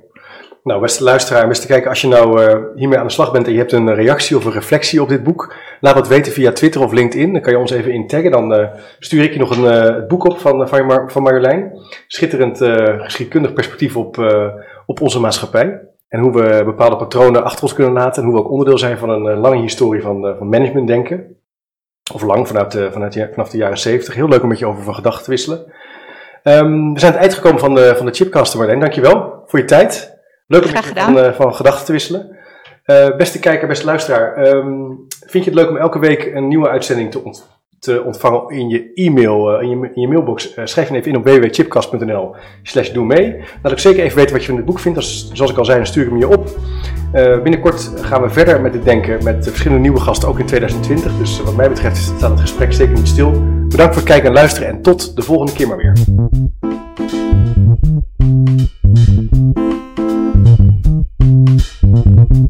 [0.64, 3.52] Nou, beste luisteraar, beste kijker, als je nou uh, hiermee aan de slag bent en
[3.52, 6.82] je hebt een reactie of een reflectie op dit boek, laat dat weten via Twitter
[6.82, 7.34] of LinkedIn.
[7.34, 8.32] Dan kan je ons even intaggen.
[8.32, 8.68] Dan uh,
[9.00, 11.72] stuur ik je nog een uh, boek op van, van, Mar Marjolein.
[12.08, 12.58] Schitterend
[13.02, 14.18] geschiedkundig perspectief op,
[14.86, 15.82] op onze maatschappij.
[16.08, 18.24] En hoe we bepaalde patronen achter ons kunnen laten.
[18.24, 21.38] En hoe we ook onderdeel zijn van een lange historie van, van managementdenken.
[22.14, 24.14] Of lang, vanuit, vanuit, vanaf de jaren 70.
[24.14, 25.66] Heel leuk om met je over van gedachten te wisselen.
[26.44, 28.80] Um, we zijn aan het eind gekomen van de, van de Chipcast, Marjolein.
[28.80, 30.18] Dankjewel voor je tijd.
[30.48, 32.38] Leuk om van, uh, van gedachten te wisselen.
[32.86, 34.48] Uh, beste kijker, beste luisteraar.
[34.48, 37.48] Um, vind je het leuk om elke week een nieuwe uitzending te, ont
[37.80, 40.54] te ontvangen in je e-mail, uh, in, je, in je mailbox?
[40.64, 43.44] schrijf je even in op www.chipcast.nl slash doe mee.
[43.62, 44.98] Laat ik zeker even weten wat je van dit boek vindt.
[44.98, 46.50] Als, zoals ik al zei, dan stuur ik hem je op.
[47.44, 51.18] binnenkort gaan we verder met het denken met verschillende nieuwe gasten, ook in 2020.
[51.18, 53.32] Dus wat mij betreft staat het gesprek zeker niet stil.
[53.68, 55.94] Bedankt voor het kijken en luisteren en tot de volgende keer maar weer.
[58.96, 59.34] Thank
[62.34, 62.50] you.